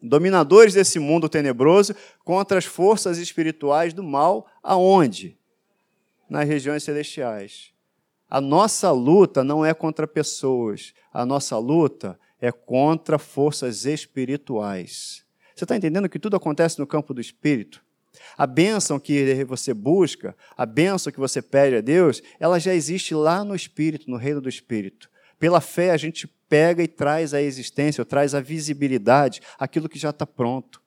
[0.06, 5.38] Dominadores desse mundo tenebroso, contra as forças espirituais do mal, aonde?
[6.28, 7.72] Nas regiões celestiais.
[8.28, 15.24] A nossa luta não é contra pessoas, a nossa luta é contra forças espirituais.
[15.54, 17.82] Você está entendendo que tudo acontece no campo do espírito?
[18.36, 23.14] A bênção que você busca, a bênção que você pede a Deus, ela já existe
[23.14, 25.08] lá no espírito, no reino do espírito.
[25.38, 30.10] Pela fé, a gente pega e traz a existência, traz a visibilidade, aquilo que já
[30.10, 30.80] está pronto.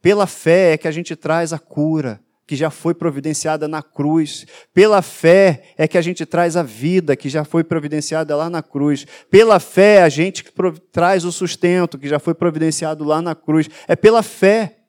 [0.00, 4.46] Pela fé é que a gente traz a cura, que já foi providenciada na cruz.
[4.72, 8.62] Pela fé é que a gente traz a vida que já foi providenciada lá na
[8.62, 9.06] cruz.
[9.30, 10.44] Pela fé a gente
[10.92, 13.68] traz o sustento que já foi providenciado lá na cruz.
[13.88, 14.83] É pela fé.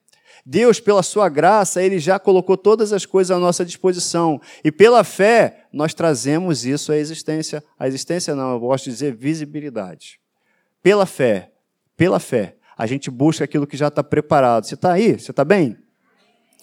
[0.48, 4.40] Deus, pela sua graça, ele já colocou todas as coisas à nossa disposição.
[4.62, 7.64] E pela fé, nós trazemos isso à existência.
[7.76, 10.20] A existência não, eu gosto de dizer visibilidade.
[10.80, 11.50] Pela fé,
[11.96, 14.66] pela fé, a gente busca aquilo que já está preparado.
[14.66, 15.18] Você está aí?
[15.18, 15.76] Você está bem?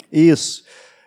[0.10, 0.64] Isso.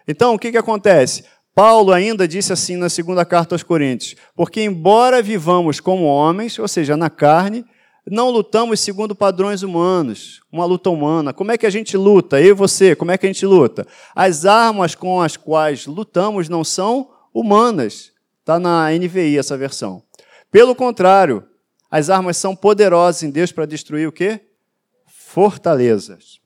[0.07, 1.25] Então, o que, que acontece?
[1.55, 6.69] Paulo ainda disse assim na segunda carta aos Coríntios: Porque, embora vivamos como homens, ou
[6.69, 7.65] seja, na carne,
[8.09, 11.33] não lutamos segundo padrões humanos, uma luta humana.
[11.33, 12.41] Como é que a gente luta?
[12.41, 13.87] Eu e você, como é que a gente luta?
[14.15, 18.13] As armas com as quais lutamos não são humanas.
[18.41, 20.03] Está na NVI essa versão.
[20.53, 21.45] Pelo contrário,
[21.91, 24.41] as armas são poderosas em Deus para destruir o quê?
[25.07, 26.41] Fortalezas.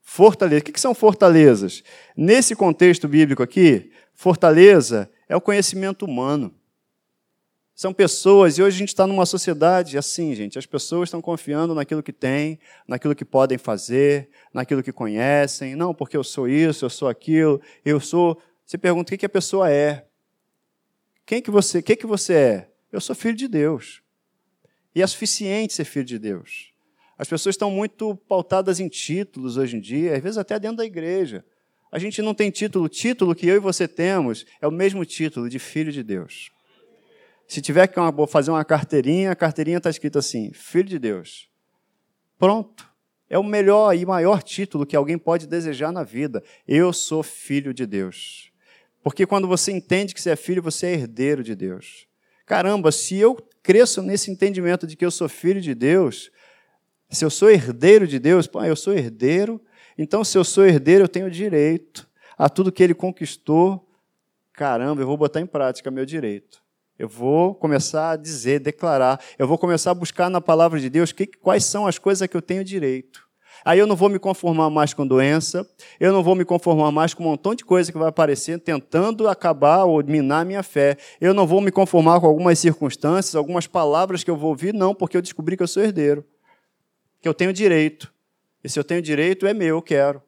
[0.00, 0.60] Fortaleza.
[0.60, 1.82] O que são fortalezas?
[2.16, 6.54] Nesse contexto bíblico aqui, fortaleza é o conhecimento humano.
[7.74, 10.58] São pessoas, e hoje a gente está numa sociedade assim, gente.
[10.58, 15.74] As pessoas estão confiando naquilo que têm, naquilo que podem fazer, naquilo que conhecem.
[15.74, 18.40] Não, porque eu sou isso, eu sou aquilo, eu sou.
[18.64, 20.06] Você pergunta o que a pessoa é.
[21.24, 22.68] Quem que você, o que, que você é?
[22.92, 24.02] Eu sou filho de Deus.
[24.94, 26.72] E é suficiente ser filho de Deus.
[27.16, 30.84] As pessoas estão muito pautadas em títulos hoje em dia, às vezes até dentro da
[30.84, 31.44] igreja.
[31.90, 32.84] A gente não tem título.
[32.84, 36.50] O título que eu e você temos é o mesmo título de filho de Deus.
[37.52, 37.96] Se tiver que
[38.28, 41.50] fazer uma carteirinha, a carteirinha está escrita assim: Filho de Deus.
[42.38, 42.90] Pronto.
[43.28, 46.42] É o melhor e maior título que alguém pode desejar na vida.
[46.66, 48.50] Eu sou filho de Deus.
[49.02, 52.06] Porque quando você entende que você é filho, você é herdeiro de Deus.
[52.46, 56.30] Caramba, se eu cresço nesse entendimento de que eu sou filho de Deus,
[57.10, 59.60] se eu sou herdeiro de Deus, pô, eu sou herdeiro,
[59.98, 63.86] então se eu sou herdeiro, eu tenho direito a tudo que ele conquistou.
[64.54, 66.61] Caramba, eu vou botar em prática meu direito.
[67.02, 71.10] Eu vou começar a dizer, declarar, eu vou começar a buscar na palavra de Deus
[71.10, 73.28] que, quais são as coisas que eu tenho direito.
[73.64, 77.12] Aí eu não vou me conformar mais com doença, eu não vou me conformar mais
[77.12, 80.96] com um montão de coisa que vai aparecer tentando acabar ou minar minha fé.
[81.20, 84.94] Eu não vou me conformar com algumas circunstâncias, algumas palavras que eu vou ouvir, não,
[84.94, 86.24] porque eu descobri que eu sou herdeiro,
[87.20, 88.14] que eu tenho direito.
[88.62, 90.22] E se eu tenho direito, é meu, eu quero.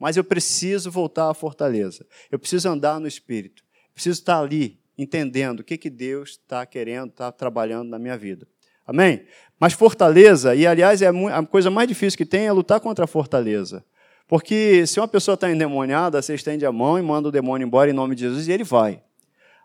[0.00, 2.06] Mas eu preciso voltar à fortaleza.
[2.30, 3.62] Eu preciso andar no Espírito.
[3.88, 8.16] Eu preciso estar ali, entendendo o que, que Deus está querendo, está trabalhando na minha
[8.16, 8.46] vida.
[8.86, 9.24] Amém?
[9.58, 13.08] Mas fortaleza, e aliás é a coisa mais difícil que tem é lutar contra a
[13.08, 13.84] fortaleza.
[14.26, 17.90] Porque se uma pessoa está endemoniada, você estende a mão e manda o demônio embora
[17.90, 19.02] em nome de Jesus e ele vai.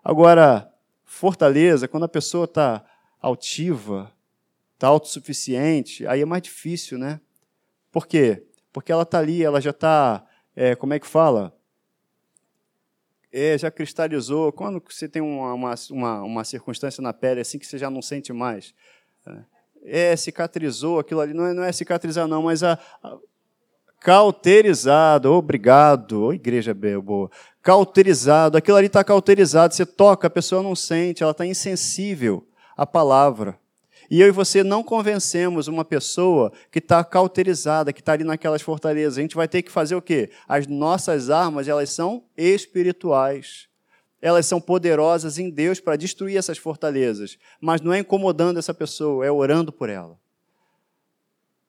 [0.03, 0.71] Agora,
[1.03, 2.83] fortaleza, quando a pessoa está
[3.21, 4.11] altiva,
[4.73, 7.19] está autossuficiente, aí é mais difícil, né?
[7.91, 8.45] Por quê?
[8.71, 10.23] Porque ela está ali, ela já está,
[10.55, 11.56] é, como é que fala?
[13.31, 14.51] É, já cristalizou.
[14.51, 18.31] Quando você tem uma, uma, uma, circunstância na pele assim que você já não sente
[18.33, 18.73] mais?
[19.83, 23.17] É, cicatrizou, aquilo ali não é, não é cicatrizar, não, mas a, a
[23.99, 27.29] cauterizado, obrigado, oh, igreja boa,
[27.61, 32.85] cauterizado, aquilo ali está cauterizado, você toca, a pessoa não sente, ela está insensível à
[32.85, 33.59] palavra.
[34.09, 38.61] E eu e você não convencemos uma pessoa que está cauterizada, que está ali naquelas
[38.61, 39.17] fortalezas.
[39.17, 40.29] A gente vai ter que fazer o quê?
[40.47, 43.67] As nossas armas, elas são espirituais.
[44.21, 47.37] Elas são poderosas em Deus para destruir essas fortalezas.
[47.59, 50.17] Mas não é incomodando essa pessoa, é orando por ela.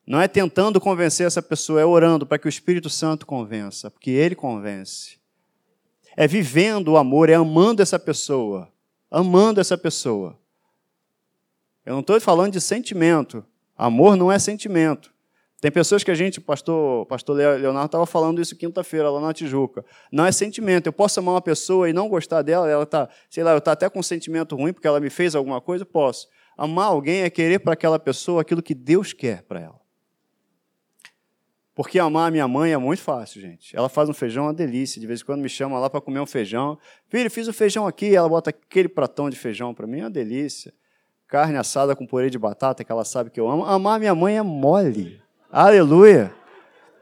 [0.07, 4.09] Não é tentando convencer essa pessoa, é orando para que o Espírito Santo convença, porque
[4.09, 5.19] ele convence.
[6.17, 8.67] É vivendo o amor, é amando essa pessoa,
[9.11, 10.35] amando essa pessoa.
[11.85, 13.45] Eu não estou falando de sentimento.
[13.77, 15.13] Amor não é sentimento.
[15.61, 19.83] Tem pessoas que a gente, pastor, pastor Leonardo estava falando isso quinta-feira lá na Tijuca.
[20.11, 20.87] Não é sentimento.
[20.87, 23.73] Eu posso amar uma pessoa e não gostar dela, ela está, sei lá, eu estou
[23.73, 26.27] até com um sentimento ruim porque ela me fez alguma coisa, posso.
[26.57, 29.79] Amar alguém é querer para aquela pessoa aquilo que Deus quer para ela.
[31.75, 33.75] Porque amar a minha mãe é muito fácil, gente.
[33.75, 34.99] Ela faz um feijão uma delícia.
[34.99, 36.77] De vez em quando me chama lá para comer um feijão.
[37.07, 38.13] Filho, fiz o feijão aqui.
[38.13, 40.73] Ela bota aquele pratão de feijão para mim, é uma delícia
[41.29, 43.63] carne assada com purê de batata, que ela sabe que eu amo.
[43.63, 45.21] Amar minha mãe é mole.
[45.51, 46.33] Aleluia.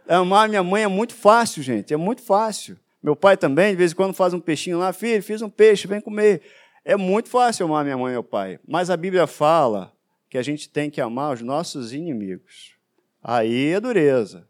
[0.08, 2.78] Amar minha mãe é muito fácil, gente, é muito fácil.
[3.02, 5.88] Meu pai também, de vez em quando, faz um peixinho lá, filho, fiz um peixe,
[5.88, 6.42] vem comer.
[6.84, 8.60] É muito fácil amar minha mãe e meu pai.
[8.68, 9.94] Mas a Bíblia fala
[10.30, 12.76] que a gente tem que amar os nossos inimigos.
[13.24, 14.46] Aí é dureza.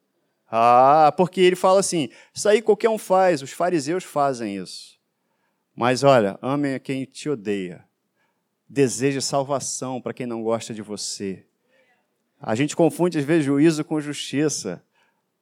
[0.50, 4.98] Ah, porque ele fala assim: isso aí qualquer um faz, os fariseus fazem isso.
[5.76, 7.87] Mas olha, amem a quem te odeia
[8.70, 11.46] deseja salvação para quem não gosta de você.
[12.40, 14.84] A gente confunde às vezes juízo com justiça.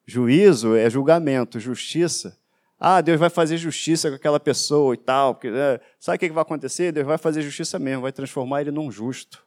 [0.06, 2.38] Juízo é julgamento, justiça.
[2.80, 5.36] Ah, Deus vai fazer justiça com aquela pessoa e tal.
[5.36, 5.80] Porque, né?
[6.00, 6.92] Sabe o que vai acontecer?
[6.92, 9.46] Deus vai fazer justiça mesmo, vai transformar ele num justo.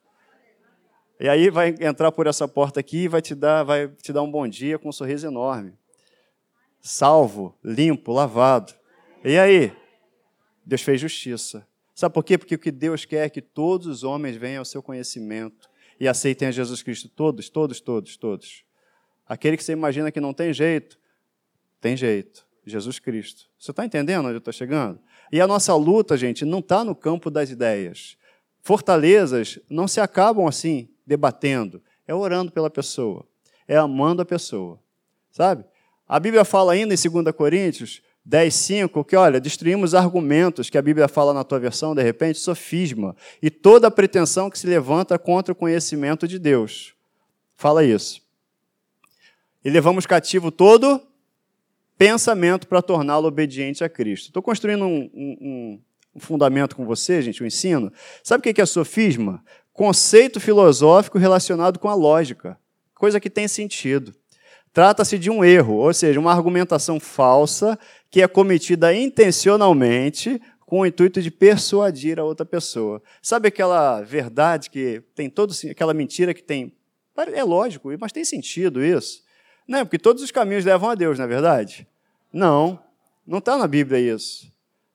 [1.20, 4.22] E aí vai entrar por essa porta aqui e vai te dar, vai te dar
[4.22, 5.72] um bom dia com um sorriso enorme.
[6.80, 8.72] Salvo, limpo, lavado.
[9.24, 9.72] E aí?
[10.64, 11.66] Deus fez justiça.
[11.98, 12.38] Sabe por quê?
[12.38, 16.06] Porque o que Deus quer é que todos os homens venham ao seu conhecimento e
[16.06, 17.08] aceitem a Jesus Cristo.
[17.08, 18.62] Todos, todos, todos, todos.
[19.26, 20.96] Aquele que você imagina que não tem jeito,
[21.80, 22.46] tem jeito.
[22.64, 23.50] Jesus Cristo.
[23.58, 25.00] Você está entendendo onde eu estou chegando?
[25.32, 28.16] E a nossa luta, gente, não está no campo das ideias.
[28.62, 31.82] Fortalezas não se acabam assim, debatendo.
[32.06, 33.26] É orando pela pessoa.
[33.66, 34.78] É amando a pessoa.
[35.32, 35.64] Sabe?
[36.06, 40.82] A Bíblia fala ainda em 2 Coríntios 10, 5, que olha, destruímos argumentos que a
[40.82, 45.52] Bíblia fala na tua versão, de repente, sofisma, e toda pretensão que se levanta contra
[45.52, 46.92] o conhecimento de Deus.
[47.56, 48.20] Fala isso.
[49.64, 51.00] E levamos cativo todo
[51.96, 54.26] pensamento para torná-lo obediente a Cristo.
[54.26, 55.80] Estou construindo um, um,
[56.14, 57.90] um fundamento com você, gente, um ensino.
[58.22, 59.42] Sabe o que é sofisma?
[59.72, 62.58] Conceito filosófico relacionado com a lógica,
[62.94, 64.14] coisa que tem sentido.
[64.72, 67.78] Trata-se de um erro, ou seja, uma argumentação falsa
[68.10, 73.02] que é cometida intencionalmente com o intuito de persuadir a outra pessoa.
[73.22, 76.72] Sabe aquela verdade que tem todo aquela mentira que tem
[77.34, 79.24] é lógico, mas tem sentido isso?
[79.66, 81.86] Não, porque todos os caminhos levam a Deus, não é verdade?
[82.32, 82.78] Não,
[83.26, 84.52] não está na Bíblia isso.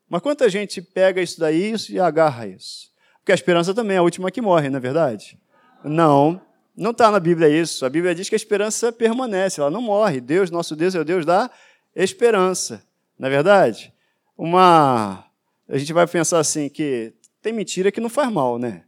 [0.07, 2.91] Mas quanta gente pega isso daí e agarra isso?
[3.19, 5.37] Porque a esperança também é a última que morre, não é verdade?
[5.83, 6.41] Não,
[6.75, 7.85] não está na Bíblia isso.
[7.85, 10.19] A Bíblia diz que a esperança permanece, ela não morre.
[10.19, 11.49] Deus, nosso Deus, é o Deus da
[11.95, 12.83] esperança.
[13.17, 13.93] Não é verdade?
[14.37, 15.25] Uma.
[15.69, 18.83] A gente vai pensar assim que tem mentira que não faz mal, né?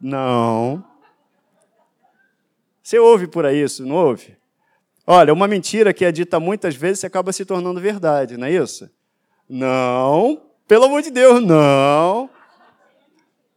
[0.00, 0.84] Não.
[2.82, 4.36] Você ouve por aí isso, não ouve?
[5.06, 8.90] Olha, uma mentira que é dita muitas vezes acaba se tornando verdade, não é isso?
[9.48, 12.28] Não, pelo amor de Deus, não.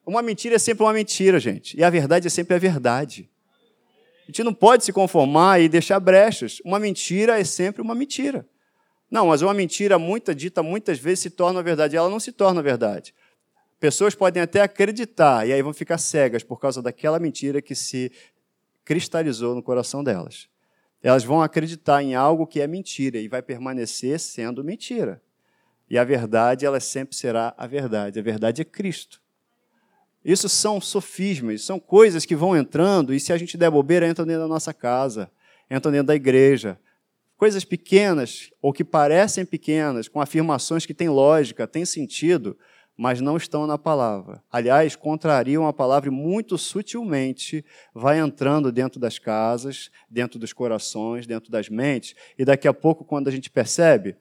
[0.06, 1.78] Uma mentira é sempre uma mentira, gente.
[1.78, 3.30] E a verdade é sempre a verdade.
[4.30, 6.62] A gente não pode se conformar e deixar brechas.
[6.64, 8.48] Uma mentira é sempre uma mentira.
[9.10, 11.98] Não, mas uma mentira muita dita muitas vezes se torna verdade.
[11.98, 13.12] Ela não se torna verdade.
[13.80, 18.12] Pessoas podem até acreditar e aí vão ficar cegas por causa daquela mentira que se
[18.86, 20.48] cristalizou no coração delas.
[21.02, 25.20] Elas vão acreditar em algo que é mentira e vai permanecer sendo mentira.
[25.90, 28.20] E a verdade, ela sempre será a verdade.
[28.20, 29.20] A verdade é Cristo.
[30.30, 34.28] Isso são sofismas, são coisas que vão entrando e se a gente der bobeira, entram
[34.28, 35.32] dentro da nossa casa,
[35.72, 36.80] entram dentro da igreja.
[37.36, 42.56] Coisas pequenas ou que parecem pequenas, com afirmações que têm lógica, têm sentido,
[42.96, 44.44] mas não estão na palavra.
[44.52, 51.26] Aliás, contrariam a palavra e muito sutilmente vai entrando dentro das casas, dentro dos corações,
[51.26, 54.16] dentro das mentes, e daqui a pouco, quando a gente percebe,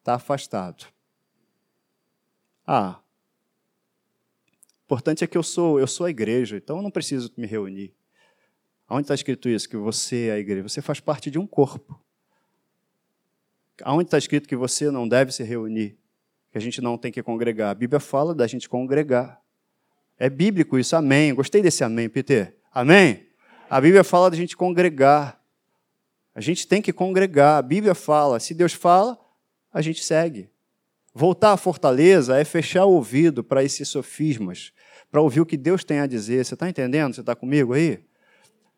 [0.00, 0.86] está afastado.
[2.66, 2.98] Ah,
[4.84, 7.92] importante é que eu sou, eu sou a igreja, então eu não preciso me reunir.
[8.88, 9.68] Onde está escrito isso?
[9.68, 10.68] Que você é a igreja.
[10.68, 11.98] Você faz parte de um corpo.
[13.82, 15.98] Aonde está escrito que você não deve se reunir?
[16.52, 17.70] Que a gente não tem que congregar?
[17.70, 19.40] A Bíblia fala da gente congregar.
[20.18, 21.34] É bíblico isso, amém.
[21.34, 22.56] Gostei desse amém, Peter.
[22.72, 23.26] Amém?
[23.68, 25.40] A Bíblia fala da gente congregar.
[26.34, 27.58] A gente tem que congregar.
[27.58, 29.18] A Bíblia fala, se Deus fala,
[29.72, 30.48] a gente segue.
[31.16, 34.72] Voltar à fortaleza é fechar o ouvido para esses sofismas,
[35.12, 36.44] para ouvir o que Deus tem a dizer.
[36.44, 37.14] Você está entendendo?
[37.14, 38.00] Você está comigo aí?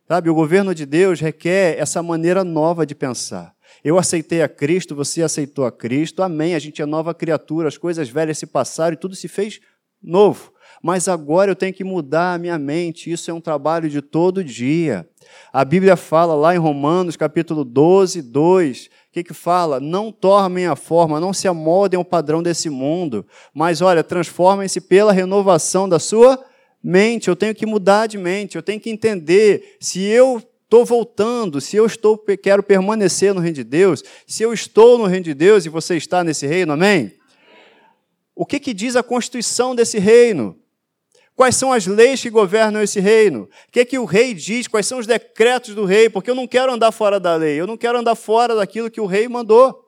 [0.06, 3.56] Sabe, o governo de Deus requer essa maneira nova de pensar.
[3.82, 6.54] Eu aceitei a Cristo, você aceitou a Cristo, amém.
[6.54, 9.58] A gente é nova criatura, as coisas velhas se passaram e tudo se fez
[10.02, 10.52] novo.
[10.82, 14.44] Mas agora eu tenho que mudar a minha mente, isso é um trabalho de todo
[14.44, 15.08] dia.
[15.50, 19.80] A Bíblia fala lá em Romanos, capítulo 12, 2, o que, que fala?
[19.80, 25.10] Não tornem a forma, não se amoldem ao padrão desse mundo, mas olha, transformem-se pela
[25.10, 26.38] renovação da sua
[26.82, 27.28] mente.
[27.28, 31.76] Eu tenho que mudar de mente, eu tenho que entender se eu estou voltando, se
[31.76, 35.64] eu estou quero permanecer no reino de Deus, se eu estou no reino de Deus
[35.64, 37.12] e você está nesse reino, amém?
[38.34, 40.58] O que, que diz a constituição desse reino?
[41.36, 43.42] Quais são as leis que governam esse reino?
[43.42, 44.66] O que, que o rei diz?
[44.66, 46.08] Quais são os decretos do rei?
[46.08, 49.02] Porque eu não quero andar fora da lei, eu não quero andar fora daquilo que
[49.02, 49.84] o rei mandou.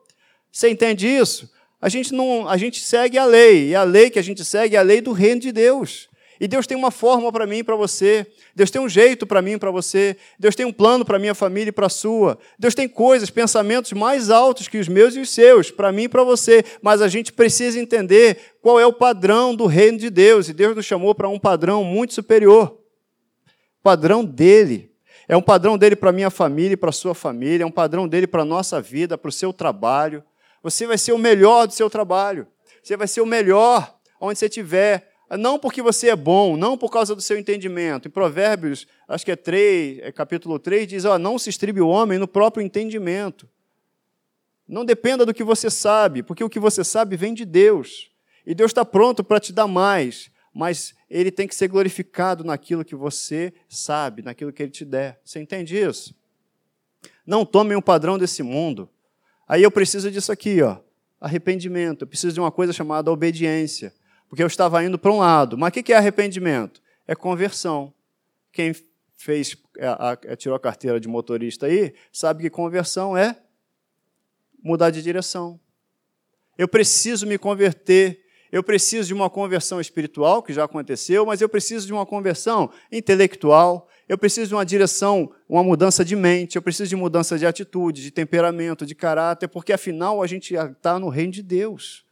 [0.51, 1.49] Você entende isso?
[1.81, 4.75] A gente não, a gente segue a lei, e a lei que a gente segue
[4.75, 6.07] é a lei do reino de Deus.
[6.39, 8.25] E Deus tem uma forma para mim e para você.
[8.55, 10.15] Deus tem um jeito para mim e para você.
[10.39, 12.39] Deus tem um plano para minha família e para a sua.
[12.57, 16.09] Deus tem coisas, pensamentos mais altos que os meus e os seus, para mim e
[16.09, 16.63] para você.
[16.81, 20.47] Mas a gente precisa entender qual é o padrão do reino de Deus.
[20.47, 22.79] E Deus nos chamou para um padrão muito superior.
[23.79, 24.93] O padrão dele.
[25.27, 27.63] É um padrão dele para minha família e para sua família.
[27.63, 30.23] É um padrão dele para a nossa vida, para o seu trabalho.
[30.63, 32.47] Você vai ser o melhor do seu trabalho.
[32.81, 36.89] Você vai ser o melhor onde você estiver não porque você é bom, não por
[36.89, 38.07] causa do seu entendimento.
[38.07, 41.87] Em Provérbios, acho que é 3, é capítulo 3, diz: ó, não se estribe o
[41.87, 43.47] homem no próprio entendimento.
[44.67, 48.09] Não dependa do que você sabe, porque o que você sabe vem de Deus.
[48.45, 52.83] E Deus está pronto para te dar mais, mas Ele tem que ser glorificado naquilo
[52.83, 55.19] que você sabe, naquilo que Ele te der.
[55.23, 56.15] Você entende isso?
[57.25, 58.89] Não tomem o padrão desse mundo.
[59.47, 60.77] Aí eu preciso disso aqui, ó,
[61.21, 62.01] arrependimento.
[62.01, 63.93] Eu preciso de uma coisa chamada obediência
[64.29, 65.57] porque eu estava indo para um lado.
[65.57, 66.81] Mas o que é arrependimento?
[67.07, 67.91] É conversão.
[68.51, 68.73] Quem
[69.17, 73.35] fez, a, a, tirou a carteira de motorista aí, sabe que conversão é
[74.63, 75.59] mudar de direção.
[76.57, 78.23] Eu preciso me converter.
[78.51, 82.71] Eu preciso de uma conversão espiritual, que já aconteceu, mas eu preciso de uma conversão
[82.91, 83.87] intelectual.
[84.07, 86.55] Eu preciso de uma direção, uma mudança de mente.
[86.55, 90.99] Eu preciso de mudança de atitude, de temperamento, de caráter, porque afinal a gente está
[90.99, 92.08] no reino de Deus.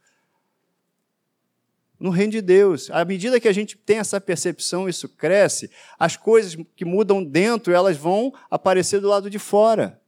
[1.98, 2.90] No reino de Deus.
[2.90, 7.72] À medida que a gente tem essa percepção, isso cresce, as coisas que mudam dentro,
[7.72, 10.00] elas vão aparecer do lado de fora.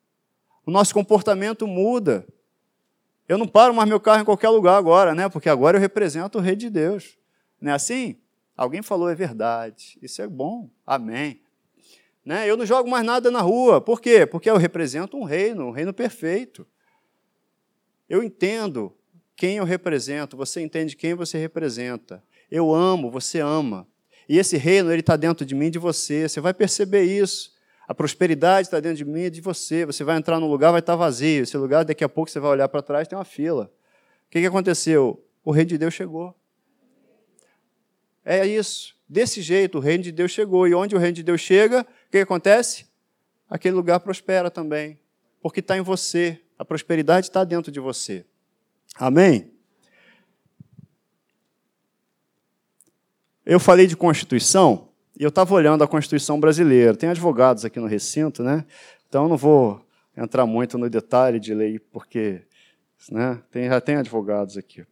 [0.64, 2.26] O nosso comportamento muda.
[3.28, 5.28] Eu não paro mais meu carro em qualquer lugar agora, né?
[5.28, 7.18] Porque agora eu represento o rei de Deus.
[7.61, 8.16] Não é assim?
[8.57, 9.99] Alguém falou é verdade.
[10.03, 10.68] Isso é bom.
[10.86, 11.41] Amém.
[12.24, 12.49] Né?
[12.49, 13.80] Eu não jogo mais nada na rua.
[13.80, 14.26] Por quê?
[14.26, 16.66] Porque eu represento um reino, um reino perfeito.
[18.09, 18.95] Eu entendo
[19.41, 22.22] quem eu represento, você entende quem você representa.
[22.51, 23.88] Eu amo, você ama.
[24.28, 26.28] E esse reino ele está dentro de mim e de você.
[26.28, 27.57] Você vai perceber isso.
[27.88, 29.86] A prosperidade está dentro de mim e de você.
[29.86, 31.43] Você vai entrar num lugar, vai estar tá vazio.
[31.43, 33.72] Esse lugar, daqui a pouco, você vai olhar para trás, tem uma fila.
[34.26, 35.24] O que, que aconteceu?
[35.43, 36.36] O reino de Deus chegou.
[38.22, 38.95] É isso.
[39.09, 40.68] Desse jeito, o reino de Deus chegou.
[40.68, 42.84] E onde o reino de Deus chega, o que, que acontece?
[43.49, 45.01] Aquele lugar prospera também.
[45.41, 46.38] Porque está em você.
[46.59, 48.26] A prosperidade está dentro de você.
[48.97, 49.51] Amém?
[53.45, 56.97] Eu falei de Constituição e eu estava olhando a Constituição brasileira.
[56.97, 58.64] Tem advogados aqui no recinto, né?
[59.09, 59.84] Então não vou
[60.16, 62.43] entrar muito no detalhe de lei, porque
[63.11, 64.86] né, tem, já tem advogados aqui.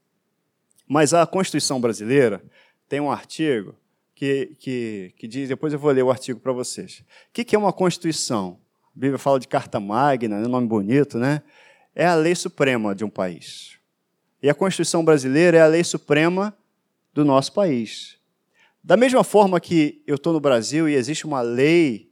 [0.86, 2.42] Mas a Constituição brasileira
[2.88, 3.74] tem um artigo
[4.14, 7.05] que, que, que diz, depois eu vou ler o artigo para vocês.
[7.28, 8.59] O que, que é uma Constituição?
[8.96, 11.42] A Bíblia fala de carta magna, né, nome bonito, né?
[11.94, 13.78] É a lei suprema de um país.
[14.43, 16.57] E a Constituição brasileira é a lei suprema
[17.12, 18.16] do nosso país.
[18.82, 22.11] Da mesma forma que eu estou no Brasil e existe uma lei,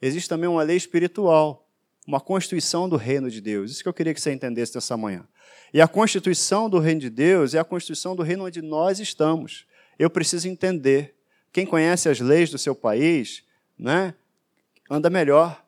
[0.00, 1.68] existe também uma lei espiritual,
[2.06, 3.70] uma constituição do reino de Deus.
[3.70, 5.26] Isso que eu queria que você entendesse nessa manhã.
[5.72, 9.64] E a constituição do reino de Deus é a constituição do reino onde nós estamos.
[9.98, 11.14] Eu preciso entender.
[11.52, 13.44] Quem conhece as leis do seu país,
[13.78, 14.14] né,
[14.90, 15.64] anda melhor.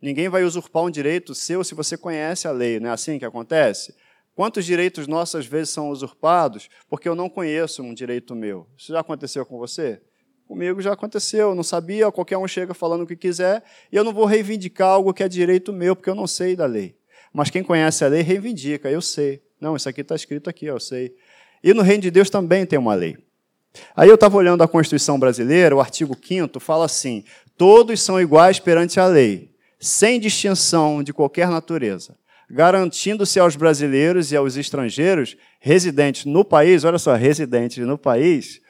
[0.00, 3.24] Ninguém vai usurpar um direito seu se você conhece a lei, não é assim que
[3.24, 3.94] acontece?
[4.40, 8.66] Quantos direitos nossos às vezes são usurpados porque eu não conheço um direito meu?
[8.74, 10.00] Isso já aconteceu com você?
[10.48, 13.62] Comigo já aconteceu, eu não sabia, qualquer um chega falando o que quiser,
[13.92, 16.64] e eu não vou reivindicar algo que é direito meu, porque eu não sei da
[16.64, 16.96] lei.
[17.34, 19.42] Mas quem conhece a lei reivindica, eu sei.
[19.60, 21.14] Não, isso aqui está escrito aqui, eu sei.
[21.62, 23.18] E no reino de Deus também tem uma lei.
[23.94, 27.24] Aí eu estava olhando a Constituição brasileira, o artigo 5 fala assim:
[27.58, 32.18] todos são iguais perante a lei, sem distinção de qualquer natureza
[32.50, 38.60] garantindo-se aos brasileiros e aos estrangeiros residentes no país, olha só, residentes no país,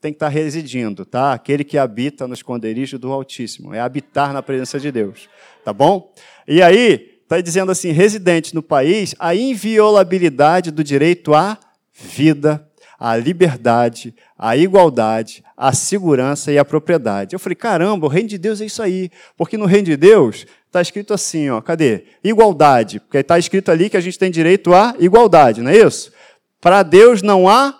[0.00, 1.32] tem que estar residindo, tá?
[1.32, 5.28] Aquele que habita no esconderijo do Altíssimo, é habitar na presença de Deus,
[5.64, 6.12] tá bom?
[6.48, 11.58] E aí, está dizendo assim, residente no país, a inviolabilidade do direito à
[11.92, 12.66] vida,
[12.98, 17.34] à liberdade, à igualdade, à segurança e à propriedade.
[17.34, 20.46] Eu falei, caramba, o reino de Deus é isso aí, porque no reino de Deus
[20.66, 22.04] está escrito assim, ó, cadê?
[22.22, 26.12] Igualdade, porque está escrito ali que a gente tem direito à igualdade, não é isso?
[26.60, 27.78] Para Deus não há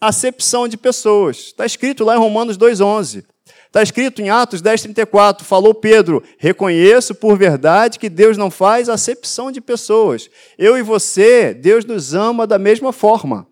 [0.00, 1.38] acepção de pessoas.
[1.38, 3.24] Está escrito lá em Romanos 2,11.
[3.66, 9.50] Está escrito em Atos 10,34, falou Pedro: reconheço por verdade que Deus não faz acepção
[9.50, 10.30] de pessoas.
[10.56, 13.46] Eu e você, Deus nos ama da mesma forma.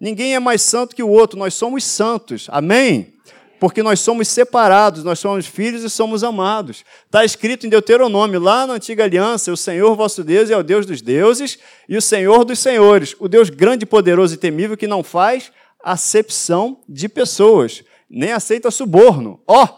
[0.00, 2.46] Ninguém é mais santo que o outro, nós somos santos.
[2.50, 3.20] Amém?
[3.60, 6.82] porque nós somos separados, nós somos filhos e somos amados.
[7.04, 10.86] Está escrito em Deuteronômio, lá na antiga aliança: o Senhor vosso Deus é o Deus
[10.86, 15.04] dos deuses e o Senhor dos senhores, o Deus grande, poderoso e temível que não
[15.04, 15.52] faz
[15.84, 19.40] acepção de pessoas, nem aceita suborno.
[19.46, 19.68] Ó, oh,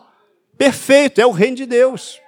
[0.56, 2.21] perfeito, é o reino de Deus.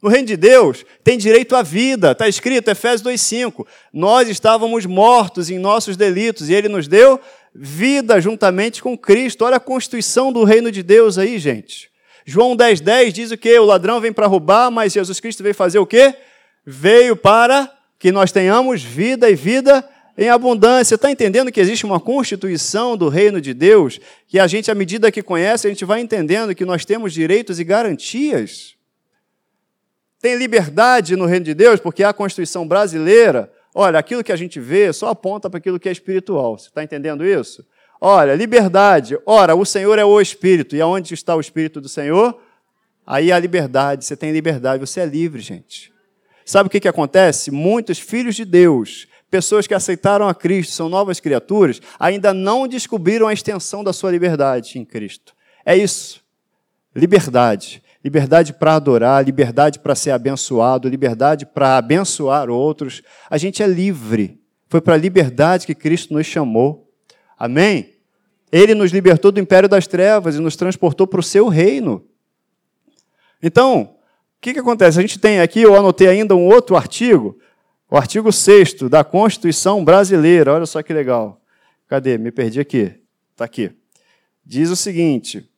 [0.00, 3.66] No reino de Deus tem direito à vida, está escrito, Efésios 2,5.
[3.92, 7.20] Nós estávamos mortos em nossos delitos e Ele nos deu
[7.52, 9.44] vida juntamente com Cristo.
[9.44, 11.90] Olha a constituição do reino de Deus aí, gente.
[12.24, 13.58] João 10,10 10 diz o que?
[13.58, 16.14] O ladrão vem para roubar, mas Jesus Cristo veio fazer o quê?
[16.64, 19.84] Veio para que nós tenhamos vida e vida
[20.16, 20.94] em abundância.
[20.94, 25.10] Está entendendo que existe uma constituição do reino de Deus, que a gente, à medida
[25.10, 28.77] que conhece, a gente vai entendendo que nós temos direitos e garantias?
[30.20, 34.58] Tem liberdade no reino de Deus, porque a Constituição brasileira, olha, aquilo que a gente
[34.58, 36.58] vê só aponta para aquilo que é espiritual.
[36.58, 37.64] Você está entendendo isso?
[38.00, 39.16] Olha, liberdade.
[39.24, 40.74] Ora, o Senhor é o Espírito.
[40.74, 42.36] E aonde está o Espírito do Senhor?
[43.06, 44.04] Aí a liberdade.
[44.04, 45.92] Você tem liberdade, você é livre, gente.
[46.44, 47.50] Sabe o que, que acontece?
[47.50, 53.28] Muitos filhos de Deus, pessoas que aceitaram a Cristo, são novas criaturas, ainda não descobriram
[53.28, 55.34] a extensão da sua liberdade em Cristo.
[55.64, 56.24] É isso.
[56.94, 63.02] Liberdade liberdade para adorar, liberdade para ser abençoado, liberdade para abençoar outros.
[63.28, 64.40] A gente é livre.
[64.68, 66.90] Foi para a liberdade que Cristo nos chamou.
[67.38, 67.94] Amém?
[68.50, 72.04] Ele nos libertou do império das trevas e nos transportou para o seu reino.
[73.42, 74.98] Então, o que, que acontece?
[74.98, 77.38] A gente tem aqui, eu anotei ainda um outro artigo,
[77.90, 81.40] O artigo 6 da Constituição Brasileira, olha só que legal.
[81.86, 82.18] Cadê?
[82.18, 82.92] Me perdi aqui.
[83.32, 83.72] Está aqui.
[84.44, 85.50] Diz o seguinte.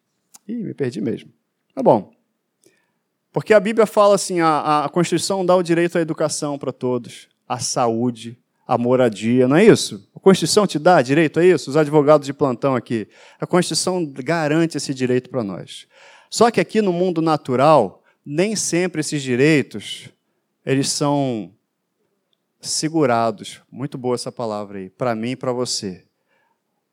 [0.46, 1.32] Ih, me perdi mesmo.
[1.74, 2.12] Tá bom.
[3.32, 7.28] Porque a Bíblia fala assim: a, a Constituição dá o direito à educação para todos,
[7.48, 10.08] à saúde, à moradia, não é isso?
[10.14, 11.70] A Constituição te dá direito a isso?
[11.70, 13.08] Os advogados de plantão aqui.
[13.40, 15.86] A Constituição garante esse direito para nós.
[16.28, 20.08] Só que aqui no mundo natural, nem sempre esses direitos
[20.64, 21.52] eles são
[22.60, 23.60] segurados.
[23.70, 26.04] Muito boa essa palavra aí, para mim e para você.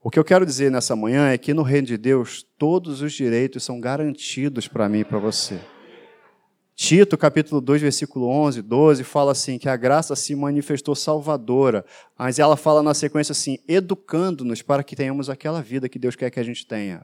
[0.02, 3.12] O que eu quero dizer nessa manhã é que no reino de Deus todos os
[3.14, 5.60] direitos são garantidos para mim e para você.
[6.80, 11.84] Tito, capítulo 2, versículo 11, 12, fala assim, que a graça se manifestou salvadora,
[12.16, 16.30] mas ela fala na sequência assim, educando-nos para que tenhamos aquela vida que Deus quer
[16.30, 17.04] que a gente tenha.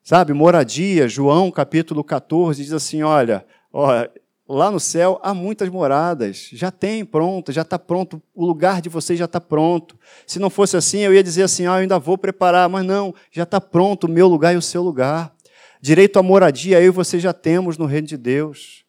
[0.00, 4.08] Sabe, moradia, João, capítulo 14, diz assim, olha, olha
[4.48, 8.88] lá no céu há muitas moradas, já tem pronto, já está pronto, o lugar de
[8.88, 9.98] vocês já está pronto.
[10.24, 13.12] Se não fosse assim, eu ia dizer assim, ah, eu ainda vou preparar, mas não,
[13.32, 15.34] já está pronto o meu lugar e o seu lugar.
[15.80, 18.84] Direito à moradia, eu e você já temos no reino de Deus.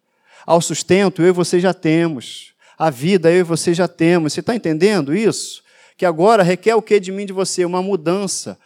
[0.45, 2.53] Ao sustento, eu e você já temos.
[2.77, 4.33] A vida, eu e você já temos.
[4.33, 5.63] Você está entendendo isso?
[5.97, 7.65] Que agora requer o que de mim de você?
[7.65, 8.57] Uma mudança.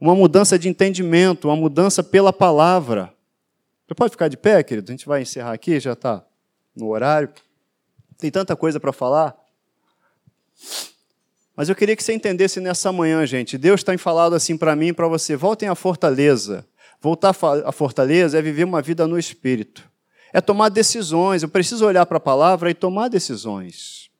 [0.00, 3.12] Uma mudança de entendimento, uma mudança pela palavra.
[3.86, 4.90] Você pode ficar de pé, querido?
[4.90, 6.24] A gente vai encerrar aqui, já está
[6.74, 7.30] no horário.
[8.18, 9.36] Tem tanta coisa para falar.
[11.56, 13.56] Mas eu queria que você entendesse nessa manhã, gente.
[13.56, 16.66] Deus tem falado assim para mim e para você: voltem à fortaleza.
[17.06, 19.88] Voltar à fortaleza é viver uma vida no espírito.
[20.32, 21.40] É tomar decisões.
[21.40, 24.10] Eu preciso olhar para a palavra e tomar decisões.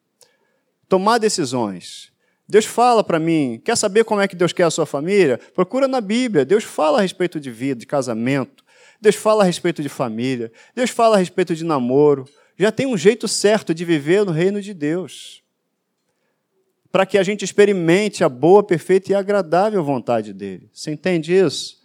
[0.89, 2.13] Tomar decisões.
[2.49, 5.37] Deus fala para mim, quer saber como é que Deus quer a sua família?
[5.53, 6.45] Procura na Bíblia.
[6.45, 8.65] Deus fala a respeito de vida, de casamento.
[9.01, 10.53] Deus fala a respeito de família.
[10.73, 12.25] Deus fala a respeito de namoro.
[12.57, 15.43] Já tem um jeito certo de viver no reino de Deus.
[16.93, 20.71] Para que a gente experimente a boa, perfeita e agradável vontade dele.
[20.73, 21.76] Você entende isso?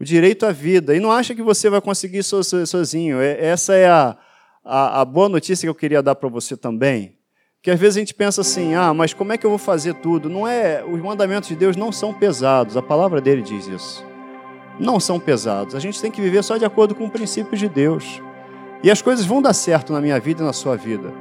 [0.00, 0.94] O direito à vida.
[0.94, 3.20] E não acha que você vai conseguir sozinho.
[3.20, 4.16] É, essa é a,
[4.64, 7.16] a, a boa notícia que eu queria dar para você também.
[7.60, 9.94] Que às vezes a gente pensa assim, ah, mas como é que eu vou fazer
[9.94, 10.28] tudo?
[10.28, 12.76] Não é, os mandamentos de Deus não são pesados.
[12.76, 14.06] A palavra dele diz isso.
[14.78, 15.74] Não são pesados.
[15.74, 18.22] A gente tem que viver só de acordo com o princípio de Deus.
[18.82, 21.12] E as coisas vão dar certo na minha vida e na sua vida.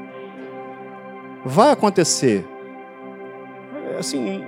[1.43, 2.45] Vai acontecer.
[3.97, 4.43] Assim,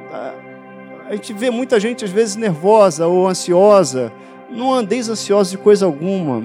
[1.09, 4.13] a gente vê muita gente às vezes nervosa ou ansiosa.
[4.47, 6.43] Não andeis ansiosos de coisa alguma.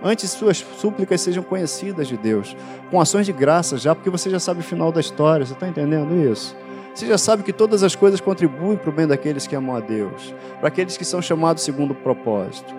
[0.00, 2.56] Antes suas súplicas sejam conhecidas de Deus,
[2.88, 5.44] com ações de graça já, porque você já sabe o final da história.
[5.44, 6.56] Você está entendendo isso?
[6.94, 9.80] Você já sabe que todas as coisas contribuem para o bem daqueles que amam a
[9.80, 12.72] Deus, para aqueles que são chamados segundo o propósito.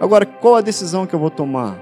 [0.00, 1.78] Agora, qual a decisão que eu vou tomar?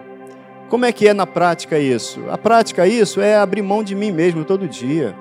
[0.68, 2.20] Como é que é na prática isso?
[2.28, 5.16] A prática isso é abrir mão de mim mesmo todo dia.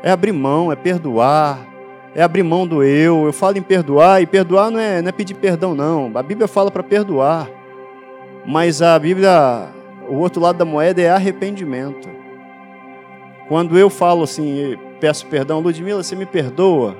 [0.00, 1.71] É abrir mão, é perdoar,
[2.14, 3.24] é abrir mão do eu.
[3.26, 6.10] Eu falo em perdoar, e perdoar não é, não é pedir perdão, não.
[6.14, 7.48] A Bíblia fala para perdoar.
[8.44, 9.68] Mas a Bíblia,
[10.08, 12.08] o outro lado da moeda é arrependimento.
[13.48, 16.96] Quando eu falo assim, peço perdão, Ludmila, você me perdoa?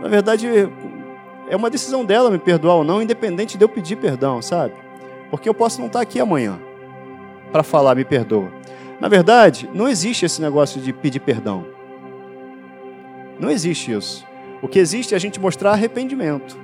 [0.00, 0.48] Na verdade,
[1.48, 4.74] é uma decisão dela me perdoar ou não, independente de eu pedir perdão, sabe?
[5.30, 6.58] Porque eu posso não estar aqui amanhã
[7.52, 8.48] para falar me perdoa.
[9.00, 11.75] Na verdade, não existe esse negócio de pedir perdão.
[13.38, 14.26] Não existe isso.
[14.62, 16.58] O que existe é a gente mostrar arrependimento.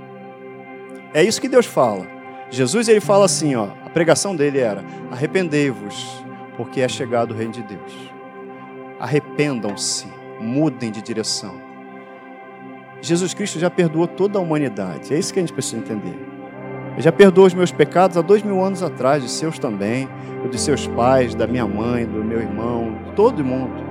[1.14, 2.06] É isso que Deus fala.
[2.50, 6.24] Jesus ele fala assim, ó, a pregação dele era: arrependei-vos,
[6.56, 7.92] porque é chegado o reino de Deus.
[8.98, 10.06] Arrependam-se,
[10.40, 11.54] mudem de direção.
[13.00, 15.12] Jesus Cristo já perdoou toda a humanidade.
[15.12, 16.16] É isso que a gente precisa entender.
[16.92, 20.08] Ele já perdoou os meus pecados há dois mil anos atrás, os seus também,
[20.50, 23.82] de seus pais, da minha mãe, do meu irmão, de todo mundo.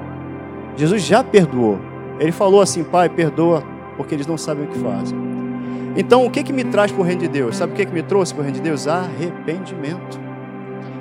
[0.76, 1.91] Jesus já perdoou.
[2.22, 3.64] Ele falou assim: Pai, perdoa,
[3.98, 5.18] porque eles não sabem o que fazem.
[5.98, 7.58] Então, o que, que me traz para o reino de Deus?
[7.58, 8.88] Sabe o que, que me trouxe para o reino de Deus?
[8.88, 10.22] Arrependimento.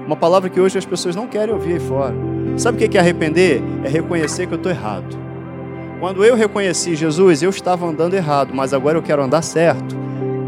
[0.06, 2.14] Uma palavra que hoje as pessoas não querem ouvir aí fora.
[2.56, 3.62] Sabe o que é arrepender?
[3.84, 5.16] É reconhecer que eu estou errado.
[6.00, 9.94] Quando eu reconheci Jesus, eu estava andando errado, mas agora eu quero andar certo.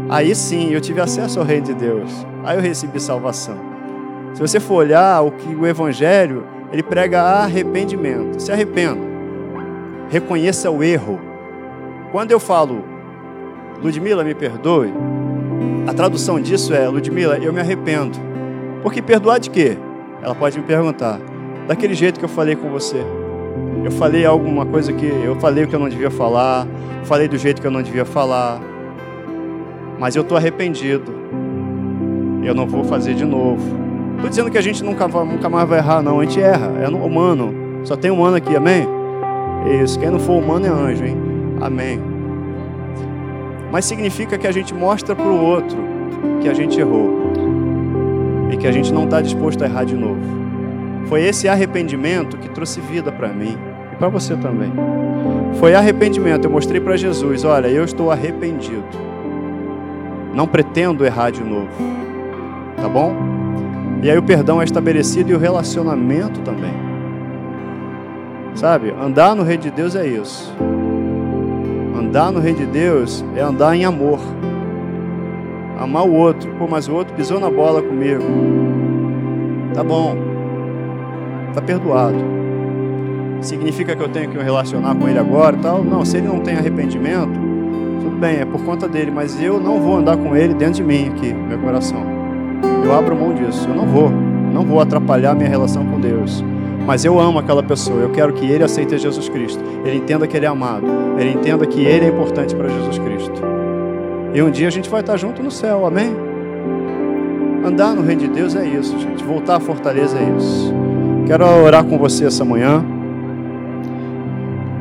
[0.09, 2.11] Aí sim, eu tive acesso ao reino de Deus.
[2.43, 3.55] Aí eu recebi salvação.
[4.33, 8.41] Se você for olhar o que o Evangelho, ele prega arrependimento.
[8.41, 9.12] Se arrependa
[10.13, 11.19] reconheça o erro.
[12.11, 12.83] Quando eu falo,
[13.81, 14.93] Ludmila, me perdoe,
[15.87, 18.19] a tradução disso é, Ludmila, eu me arrependo.
[18.83, 19.75] Porque perdoar de quê?
[20.21, 21.19] Ela pode me perguntar.
[21.67, 23.03] Daquele jeito que eu falei com você.
[23.83, 26.67] Eu falei alguma coisa que eu falei o que eu não devia falar,
[27.05, 28.61] falei do jeito que eu não devia falar.
[29.97, 31.11] Mas eu estou arrependido.
[32.43, 33.63] Eu não vou fazer de novo.
[34.17, 36.19] Estou dizendo que a gente nunca, nunca mais vai errar, não.
[36.19, 37.81] A gente erra, é humano.
[37.83, 39.02] Só tem humano aqui, amém?
[39.65, 41.17] Isso, quem não for humano é anjo, hein?
[41.61, 41.99] Amém.
[43.71, 45.77] Mas significa que a gente mostra para o outro
[46.41, 47.31] que a gente errou
[48.51, 50.19] e que a gente não está disposto a errar de novo.
[51.07, 53.57] Foi esse arrependimento que trouxe vida para mim
[53.91, 54.71] e para você também.
[55.55, 56.45] Foi arrependimento.
[56.45, 58.83] Eu mostrei para Jesus: olha, eu estou arrependido.
[60.33, 61.69] Não pretendo errar de novo.
[62.77, 63.13] Tá bom?
[64.01, 66.92] E aí o perdão é estabelecido e o relacionamento também.
[68.55, 68.93] Sabe?
[69.01, 70.53] Andar no reino de Deus é isso.
[71.97, 74.19] Andar no reino de Deus é andar em amor.
[75.79, 76.51] Amar o outro.
[76.57, 78.23] Pô, mas o outro pisou na bola comigo.
[79.73, 80.15] Tá bom.
[81.53, 82.17] Tá perdoado.
[83.41, 85.83] Significa que eu tenho que me relacionar com ele agora tal?
[85.83, 87.33] Não, se ele não tem arrependimento,
[88.01, 90.83] tudo bem, é por conta dele, mas eu não vou andar com ele dentro de
[90.83, 92.05] mim aqui, meu coração.
[92.85, 94.09] Eu abro mão disso, eu não vou.
[94.53, 96.43] Não vou atrapalhar minha relação com Deus.
[96.85, 99.63] Mas eu amo aquela pessoa, eu quero que ele aceite Jesus Cristo.
[99.85, 100.85] Ele entenda que ele é amado.
[101.17, 103.41] Ele entenda que ele é importante para Jesus Cristo.
[104.33, 106.13] E um dia a gente vai estar junto no céu, amém?
[107.65, 109.23] Andar no reino de Deus é isso, gente.
[109.23, 110.73] Voltar à fortaleza é isso.
[111.25, 112.83] Quero orar com você essa manhã.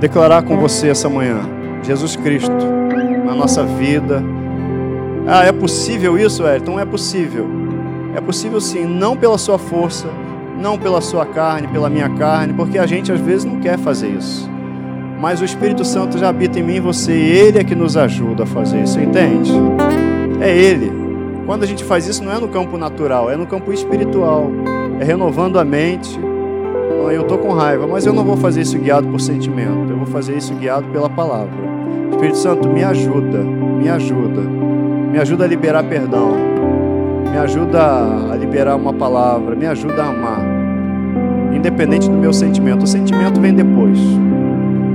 [0.00, 1.40] Declarar com você essa manhã.
[1.82, 2.52] Jesus Cristo
[3.24, 4.22] na nossa vida.
[5.26, 7.46] Ah, é possível isso, Então É possível.
[8.14, 10.06] É possível sim, não pela sua força,
[10.58, 14.08] não pela sua carne, pela minha carne, porque a gente às vezes não quer fazer
[14.08, 14.50] isso.
[15.20, 17.96] Mas o Espírito Santo já habita em mim e você, e Ele é que nos
[17.96, 19.52] ajuda a fazer isso, entende?
[20.40, 20.92] É Ele.
[21.46, 24.50] Quando a gente faz isso, não é no campo natural, é no campo espiritual.
[24.98, 26.18] É renovando a mente.
[27.12, 30.06] Eu estou com raiva, mas eu não vou fazer isso guiado por sentimento, eu vou
[30.06, 31.52] fazer isso guiado pela palavra.
[32.10, 36.51] Espírito Santo, me ajuda, me ajuda, me ajuda a liberar perdão,
[37.30, 37.80] me ajuda
[38.30, 40.40] a liberar uma palavra, me ajuda a amar,
[41.52, 42.84] independente do meu sentimento.
[42.84, 43.98] O sentimento vem depois,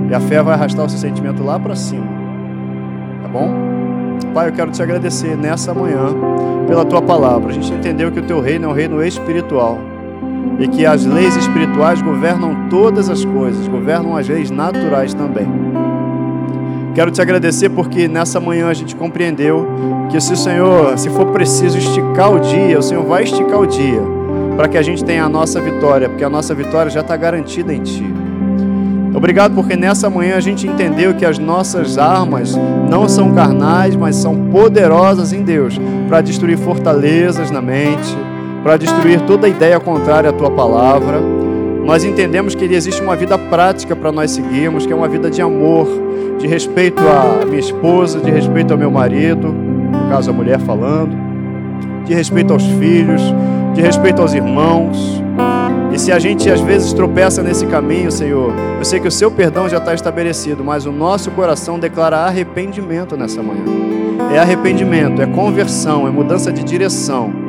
[0.09, 2.07] e a fé vai arrastar o seu sentimento lá para cima,
[3.21, 3.51] tá bom?
[4.33, 6.13] Pai, eu quero te agradecer nessa manhã
[6.67, 7.49] pela tua palavra.
[7.49, 9.79] A gente entendeu que o teu reino é um reino espiritual
[10.59, 15.47] e que as leis espirituais governam todas as coisas, governam as leis naturais também.
[16.97, 19.67] Quero te agradecer porque nessa manhã a gente compreendeu
[20.09, 23.67] que se o Senhor, se for preciso esticar o dia, o Senhor vai esticar o
[23.67, 24.01] dia
[24.55, 27.71] para que a gente tenha a nossa vitória, porque a nossa vitória já está garantida
[27.71, 28.03] em Ti.
[29.13, 32.55] Obrigado porque nessa manhã a gente entendeu que as nossas armas
[32.89, 38.17] não são carnais, mas são poderosas em Deus para destruir fortalezas na mente,
[38.63, 41.21] para destruir toda ideia contrária à Tua palavra.
[41.87, 45.41] Nós entendemos que existe uma vida prática para nós seguirmos, que é uma vida de
[45.41, 45.87] amor,
[46.37, 51.15] de respeito à minha esposa, de respeito ao meu marido, no caso a mulher falando,
[52.03, 53.21] de respeito aos filhos,
[53.73, 55.23] de respeito aos irmãos.
[55.93, 59.31] E se a gente às vezes tropeça nesse caminho, Senhor, eu sei que o seu
[59.31, 63.63] perdão já está estabelecido, mas o nosso coração declara arrependimento nessa manhã.
[64.33, 67.46] É arrependimento, é conversão, é mudança de direção.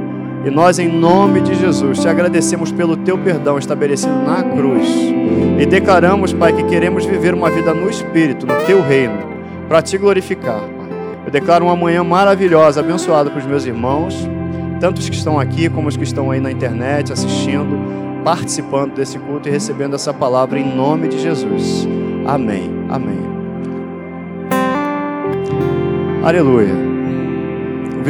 [0.48, 4.88] E nós, em nome de Jesus, te agradecemos pelo teu perdão estabelecido na cruz.
[5.60, 9.18] E declaramos, Pai, que queremos viver uma vida no Espírito, no teu reino,
[9.68, 10.88] para te glorificar, Pai.
[11.26, 14.26] Eu declaro uma manhã maravilhosa, abençoada para os meus irmãos,
[14.80, 17.78] tanto os que estão aqui como os que estão aí na internet assistindo,
[18.24, 21.86] participando desse culto e recebendo essa palavra em nome de Jesus.
[22.26, 22.70] Amém.
[22.88, 23.20] Amém.
[26.24, 26.87] Aleluia.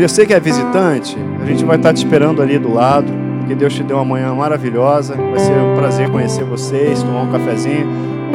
[0.07, 3.07] Você que é visitante, a gente vai estar te esperando ali do lado.
[3.47, 5.15] Que Deus te deu uma manhã maravilhosa.
[5.15, 7.87] Vai ser um prazer conhecer vocês, tomar um cafezinho.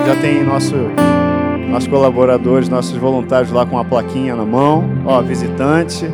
[0.05, 0.75] Já tem nosso,
[1.69, 4.89] nossos colaboradores, nossos voluntários lá com a plaquinha na mão.
[5.05, 6.09] Ó, visitante,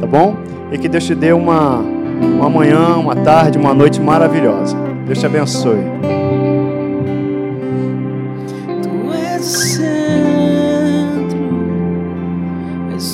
[0.00, 0.36] tá bom?
[0.70, 4.76] E que Deus te dê uma, uma manhã, uma tarde, uma noite maravilhosa.
[5.06, 5.80] Deus te abençoe.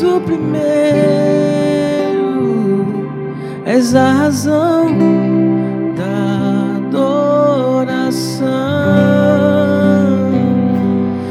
[0.02, 1.59] O primeiro
[3.72, 4.88] és a razão
[5.94, 8.50] da adoração.